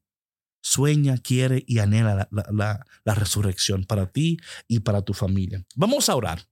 Sueña, 0.60 1.16
quiere 1.18 1.64
y 1.66 1.78
anhela 1.78 2.28
la, 2.30 2.84
resurrección 3.04 3.84
para 3.84 4.10
ti 4.10 4.38
y 4.66 4.80
para 4.80 5.02
tu 5.02 5.14
familia. 5.14 5.64
Vamos 5.74 6.08
a 6.08 6.16
orar. 6.16 6.46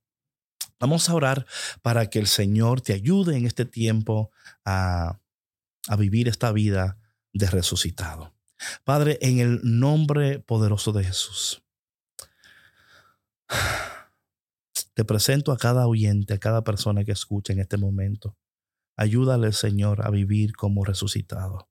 Vamos 0.79 1.09
a 1.09 1.13
orar 1.13 1.45
para 1.81 2.09
que 2.09 2.19
el 2.19 2.27
Señor 2.27 2.81
te 2.81 2.93
ayude 2.93 3.37
en 3.37 3.45
este 3.45 3.65
tiempo 3.65 4.31
a, 4.65 5.19
vivir 5.97 6.27
esta 6.27 6.51
vida 6.51 6.97
de 7.33 7.49
resucitado. 7.49 8.33
Padre, 8.83 9.19
en 9.21 9.39
el 9.39 9.59
nombre 9.63 10.39
poderoso 10.39 10.91
de 10.91 11.03
Jesús, 11.03 11.63
te 14.95 15.05
presento 15.05 15.51
a 15.51 15.57
cada 15.57 15.85
oyente, 15.85 16.33
a 16.33 16.39
cada 16.39 16.63
persona 16.63 17.03
que 17.03 17.11
escucha 17.11 17.53
en 17.53 17.59
este 17.59 17.77
momento. 17.77 18.35
Ayúdale, 18.99 19.53
Señor, 19.53 20.05
a 20.05 20.09
vivir 20.09 20.55
como 20.55 20.83
resucitado, 20.83 21.69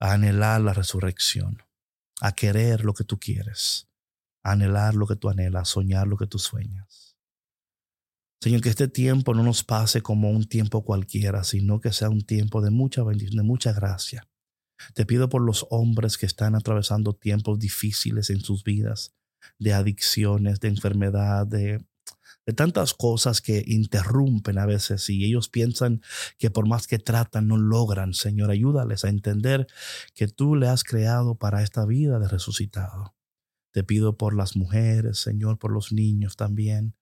a 0.00 0.14
anhelar 0.14 0.62
la 0.62 0.72
resurrección, 0.72 1.62
a 2.22 2.32
querer 2.32 2.82
lo 2.82 2.94
que 2.94 3.04
tú 3.04 3.18
quieres, 3.18 3.90
a 4.42 4.52
anhelar 4.52 4.94
lo 4.94 5.06
que 5.06 5.16
tú 5.16 5.28
anhelas, 5.28 5.68
soñar 5.68 6.06
lo 6.06 6.16
que 6.16 6.26
tú 6.26 6.38
sueñas. 6.38 7.14
Señor, 8.40 8.62
que 8.62 8.70
este 8.70 8.88
tiempo 8.88 9.34
no 9.34 9.42
nos 9.42 9.64
pase 9.64 10.00
como 10.00 10.30
un 10.30 10.44
tiempo 10.44 10.82
cualquiera, 10.82 11.44
sino 11.44 11.80
que 11.80 11.92
sea 11.92 12.08
un 12.08 12.22
tiempo 12.22 12.62
de 12.62 12.70
mucha 12.70 13.04
bendición, 13.04 13.36
de 13.36 13.42
mucha 13.42 13.74
gracia. 13.74 14.26
Te 14.94 15.04
pido 15.04 15.28
por 15.28 15.42
los 15.42 15.66
hombres 15.68 16.16
que 16.16 16.26
están 16.26 16.54
atravesando 16.54 17.12
tiempos 17.12 17.58
difíciles 17.58 18.30
en 18.30 18.40
sus 18.40 18.64
vidas, 18.64 19.14
de 19.58 19.74
adicciones, 19.74 20.58
de 20.58 20.68
enfermedad, 20.68 21.46
de, 21.46 21.84
de 22.46 22.52
tantas 22.52 22.94
cosas 22.94 23.40
que 23.40 23.62
interrumpen 23.66 24.58
a 24.58 24.66
veces 24.66 25.08
y 25.08 25.24
ellos 25.24 25.48
piensan 25.48 26.02
que 26.38 26.50
por 26.50 26.66
más 26.66 26.86
que 26.86 26.98
tratan 26.98 27.48
no 27.48 27.56
logran. 27.56 28.14
Señor, 28.14 28.50
ayúdales 28.50 29.04
a 29.04 29.08
entender 29.08 29.66
que 30.14 30.28
tú 30.28 30.56
le 30.56 30.68
has 30.68 30.84
creado 30.84 31.36
para 31.36 31.62
esta 31.62 31.84
vida 31.84 32.18
de 32.18 32.28
resucitado. 32.28 33.14
Te 33.72 33.84
pido 33.84 34.16
por 34.16 34.34
las 34.34 34.56
mujeres, 34.56 35.18
Señor, 35.18 35.58
por 35.58 35.72
los 35.72 35.92
niños 35.92 36.36
también 36.36 36.94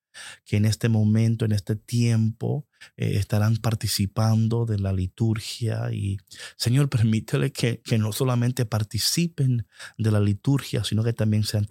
que 0.44 0.57
en 0.57 0.64
este 0.64 0.88
momento, 0.88 1.44
en 1.44 1.53
este 1.53 1.76
tiempo, 1.76 2.66
eh, 2.96 3.16
estarán 3.16 3.57
participando 3.57 4.66
de 4.66 4.79
la 4.79 4.92
liturgia. 4.92 5.92
Y 5.92 6.18
Señor, 6.57 6.88
permítele 6.90 7.53
que, 7.53 7.81
que, 7.83 7.98
no 7.98 8.12
solamente 8.12 8.66
participen 8.66 9.66
de 9.98 10.11
la 10.11 10.20
liturgia, 10.20 10.85
sino 10.85 11.05
que 11.05 11.12
también 11.12 11.44
sean, 11.44 11.66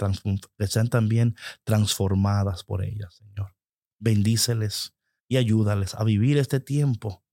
sean 0.68 0.90
también 0.90 1.36
transformadas 1.64 2.64
por 2.64 2.84
ella, 2.84 3.10
Señor. 3.12 3.59
Bendíceles 4.00 4.94
y 5.28 5.38
ayúdales 5.38 5.96
a 5.96 6.04
vivir 6.04 6.38
este 6.38 6.60
tiempo 6.60 7.24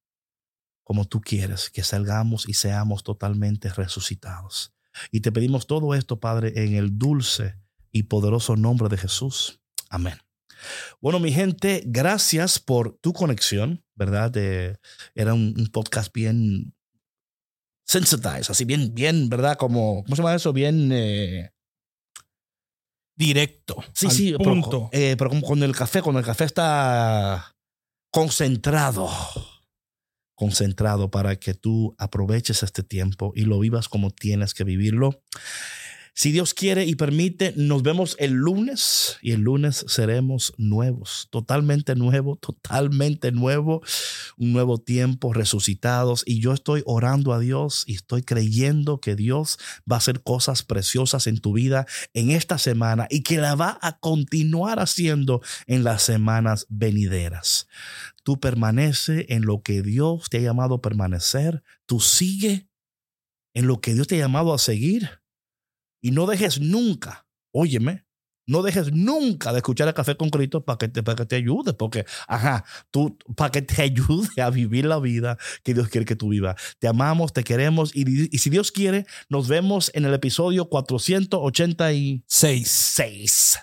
como 0.87 1.05
tú 1.05 1.21
quieres, 1.21 1.69
que 1.69 1.83
salgamos 1.83 2.49
y 2.49 2.55
seamos 2.55 3.03
totalmente 3.03 3.71
resucitados. 3.71 4.73
Y 5.11 5.21
te 5.21 5.33
pedimos 5.33 5.67
todo 5.67 5.95
esto, 5.95 6.21
Padre, 6.21 6.53
en 6.65 6.75
el 6.75 6.97
dulce 6.97 7.57
y 7.91 8.05
poderoso 8.05 8.55
nombre 8.55 8.89
de 8.89 8.97
Jesús. 8.97 9.61
Amén. 9.91 10.15
Bueno, 11.01 11.19
mi 11.19 11.33
gente, 11.33 11.83
gracias 11.87 12.61
por 12.61 12.99
tu 12.99 13.13
conexión, 13.13 13.85
¿verdad? 13.97 14.37
era 14.37 15.35
un, 15.35 15.69
podcast 15.73 16.13
bien 16.15 16.73
sensitized, 17.85 18.51
así 18.51 18.65
bien, 18.65 18.95
bien, 18.95 19.29
¿verdad? 19.29 19.57
Como, 19.57 20.05
¿cómo 20.05 20.15
se 20.15 20.23
llama 20.23 20.37
eso? 20.37 20.53
Bien... 20.53 20.93
Eh, 20.93 21.51
Directo. 23.17 23.83
Sí, 23.95 24.11
sí, 24.11 24.35
punto. 24.35 24.89
Pero, 24.93 25.05
eh, 25.05 25.17
pero 25.17 25.31
como 25.31 25.43
con 25.43 25.63
el 25.63 25.75
café, 25.75 26.03
cuando 26.03 26.21
el 26.21 26.27
café 26.27 26.45
está 26.45 27.57
concentrado, 28.13 29.09
concentrado 30.35 31.11
para 31.11 31.37
que 31.37 31.55
tú 31.55 31.95
aproveches 31.99 32.63
este 32.63 32.83
tiempo 32.83 33.33
y 33.35 33.43
lo 33.43 33.59
vivas 33.59 33.89
como 33.89 34.11
tienes 34.11 34.55
que 34.55 34.65
vivirlo. 34.65 35.23
Si 36.19 36.33
Dios 36.33 36.55
quiere 36.55 36.87
y 36.87 36.95
permite, 36.95 37.53
nos 37.57 37.83
vemos 37.83 38.17
el 38.19 38.33
lunes 38.33 39.19
y 39.21 39.33
el 39.33 39.43
lunes 39.43 39.85
seremos 39.87 40.55
nuevos, 40.57 41.29
totalmente 41.31 41.95
nuevo, 41.95 42.37
totalmente 42.37 43.33
nuevo, 43.33 43.83
un 44.39 44.55
nuevo 44.55 44.79
tiempo, 44.79 45.35
resucitados. 45.35 46.23
Y 46.25 46.41
yo 46.41 46.55
estoy 46.55 46.83
orando 46.87 47.35
a 47.35 47.39
Dios 47.39 47.85
y 47.87 47.97
estoy 47.97 48.23
creyendo 48.23 48.99
que 48.99 49.15
Dios 49.15 49.59
va 49.81 49.97
a 49.97 49.99
hacer 49.99 50.23
cosas 50.23 50.63
preciosas 50.63 51.27
en 51.27 51.39
tu 51.39 51.53
vida 51.53 51.85
en 52.15 52.31
esta 52.31 52.57
semana 52.57 53.07
y 53.11 53.23
que 53.23 53.37
la 53.37 53.55
va 53.55 53.79
a 53.83 53.99
continuar 53.99 54.81
haciendo 54.81 55.43
en 55.67 55.85
las 55.85 56.03
semanas 56.03 56.65
venideras. 56.71 57.69
Tú 58.23 58.41
permanece 58.41 59.27
en 59.29 59.45
lo 59.45 59.61
que 59.61 59.83
Dios 59.83 60.31
te 60.31 60.39
ha 60.39 60.41
llamado 60.41 60.77
a 60.77 60.81
permanecer, 60.81 61.63
tú 61.85 62.01
sigue 62.01 62.71
en 63.53 63.67
lo 63.67 63.83
que 63.83 63.93
Dios 63.93 64.07
te 64.07 64.15
ha 64.15 64.21
llamado 64.21 64.55
a 64.55 64.59
seguir 64.59 65.26
y 66.07 66.13
no 66.13 66.27
dejes 66.27 66.61
nunca, 66.61 67.27
óyeme, 67.51 68.07
no 68.47 68.63
dejes 68.63 68.93
nunca 68.93 69.53
de 69.53 69.59
escuchar 69.59 69.89
el 69.89 69.95
café 69.95 70.17
con 70.17 70.31
Cristo 70.31 70.65
para 70.65 70.79
que 70.79 70.87
te, 70.87 71.03
que 71.03 71.27
te 71.27 71.35
ayude, 71.35 71.75
porque, 71.75 72.05
ajá, 72.29 72.65
tú, 72.93 73.19
para 73.35 73.51
que 73.51 73.63
te 73.63 73.83
ayude 73.91 74.41
a 74.41 74.51
vivir 74.51 74.85
la 74.85 75.01
vida 75.01 75.37
que 75.65 75.75
Dios 75.75 75.89
quiere 75.89 76.05
que 76.05 76.15
tú 76.15 76.29
vivas. 76.29 76.55
Te 76.79 76.87
amamos, 76.87 77.33
te 77.33 77.43
queremos 77.43 77.91
y, 77.93 78.33
y 78.33 78.39
si 78.39 78.51
Dios 78.51 78.71
quiere, 78.71 79.05
nos 79.29 79.49
vemos 79.49 79.91
en 79.95 80.05
el 80.05 80.15
episodio 80.15 80.69
486, 80.69 83.59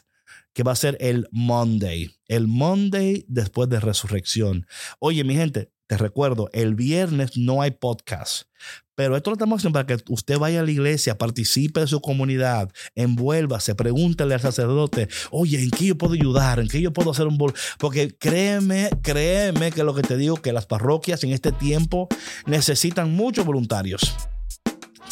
que 0.51 0.63
va 0.63 0.73
a 0.73 0.75
ser 0.75 0.97
el 0.99 1.29
Monday, 1.32 2.13
el 2.27 2.49
Monday 2.49 3.23
después 3.29 3.69
de 3.69 3.79
resurrección. 3.79 4.67
Oye, 4.99 5.23
mi 5.23 5.36
gente, 5.36 5.71
te 5.88 5.97
recuerdo, 5.97 6.49
el 6.51 6.75
viernes 6.75 7.38
no 7.38 7.62
hay 7.62 7.71
podcast, 7.71 8.49
pero 8.95 9.15
esto 9.17 9.29
lo 9.29 9.36
estamos 9.36 9.60
haciendo 9.60 9.79
para 9.79 9.88
que 9.88 10.03
usted 10.10 10.38
vaya 10.38 10.62
a 10.62 10.63
la 10.63 10.71
iglesia, 10.71 11.17
participe 11.17 11.82
de 11.82 11.88
su 11.88 12.01
comunidad, 12.01 12.71
envuélvase, 12.95 13.75
pregúntele 13.75 14.36
al 14.36 14.41
sacerdote, 14.41 15.08
oye, 15.32 15.62
¿en 15.62 15.71
qué 15.71 15.86
yo 15.86 15.97
puedo 15.97 16.13
ayudar? 16.13 16.60
¿En 16.60 16.67
qué 16.67 16.82
yo 16.82 16.93
puedo 16.93 17.12
hacer 17.12 17.27
un 17.27 17.38
bol? 17.38 17.53
Porque 17.79 18.15
créeme, 18.17 18.89
créeme 19.01 19.71
que 19.71 19.84
lo 19.84 19.93
que 19.93 20.01
te 20.01 20.17
digo, 20.17 20.38
que 20.38 20.53
las 20.53 20.65
parroquias 20.65 21.23
en 21.23 21.32
este 21.32 21.51
tiempo 21.51 22.08
necesitan 22.45 23.12
muchos 23.12 23.45
voluntarios. 23.45 24.15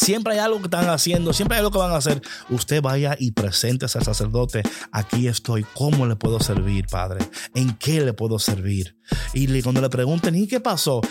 Siempre 0.01 0.33
hay 0.33 0.39
algo 0.39 0.57
que 0.57 0.63
están 0.63 0.89
haciendo, 0.89 1.31
siempre 1.31 1.57
hay 1.57 1.59
algo 1.59 1.69
que 1.69 1.77
van 1.77 1.91
a 1.91 1.97
hacer. 1.97 2.23
Usted 2.49 2.81
vaya 2.81 3.15
y 3.19 3.33
presente 3.33 3.85
al 3.85 4.03
sacerdote. 4.03 4.63
Aquí 4.91 5.27
estoy. 5.27 5.63
¿Cómo 5.75 6.07
le 6.07 6.15
puedo 6.15 6.39
servir, 6.39 6.87
Padre? 6.87 7.19
¿En 7.53 7.73
qué 7.75 8.01
le 8.01 8.11
puedo 8.13 8.39
servir? 8.39 8.97
Y 9.35 9.61
cuando 9.61 9.79
le 9.79 9.91
pregunten, 9.91 10.33
¿y 10.33 10.47
qué 10.47 10.59
pasó? 10.59 11.01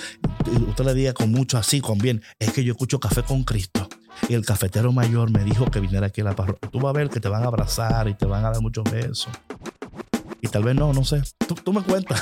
Usted 0.66 0.84
le 0.84 0.94
diga 0.94 1.12
con 1.12 1.30
mucho 1.30 1.56
así, 1.56 1.80
con 1.80 1.98
bien. 1.98 2.20
Es 2.40 2.52
que 2.52 2.64
yo 2.64 2.72
escucho 2.72 2.98
café 2.98 3.22
con 3.22 3.44
Cristo. 3.44 3.88
Y 4.28 4.34
el 4.34 4.44
cafetero 4.44 4.90
mayor 4.90 5.30
me 5.30 5.44
dijo 5.44 5.66
que 5.66 5.78
viniera 5.78 6.08
aquí 6.08 6.22
a 6.22 6.24
la 6.24 6.34
parroquia. 6.34 6.68
Tú 6.68 6.80
vas 6.80 6.90
a 6.90 6.98
ver 6.98 7.10
que 7.10 7.20
te 7.20 7.28
van 7.28 7.44
a 7.44 7.46
abrazar 7.46 8.08
y 8.08 8.14
te 8.14 8.26
van 8.26 8.44
a 8.44 8.50
dar 8.50 8.60
muchos 8.60 8.90
besos. 8.90 9.28
Y 10.42 10.48
tal 10.48 10.64
vez 10.64 10.74
no, 10.74 10.92
no 10.92 11.04
sé. 11.04 11.22
Tú, 11.46 11.54
tú 11.54 11.72
me 11.72 11.82
cuentas. 11.82 12.20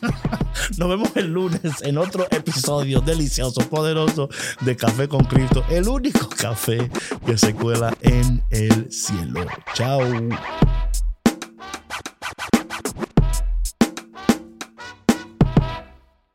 Nos 0.76 0.88
vemos 0.88 1.10
el 1.14 1.32
lunes 1.32 1.60
en 1.82 1.98
otro 1.98 2.26
episodio 2.30 3.00
delicioso, 3.00 3.60
poderoso 3.68 4.28
de 4.60 4.76
Café 4.76 5.08
con 5.08 5.24
Cristo. 5.24 5.64
El 5.70 5.88
único 5.88 6.28
café 6.28 6.90
que 7.24 7.38
se 7.38 7.54
cuela 7.54 7.96
en 8.02 8.42
el 8.50 8.90
cielo. 8.90 9.46
Chao. 9.74 10.00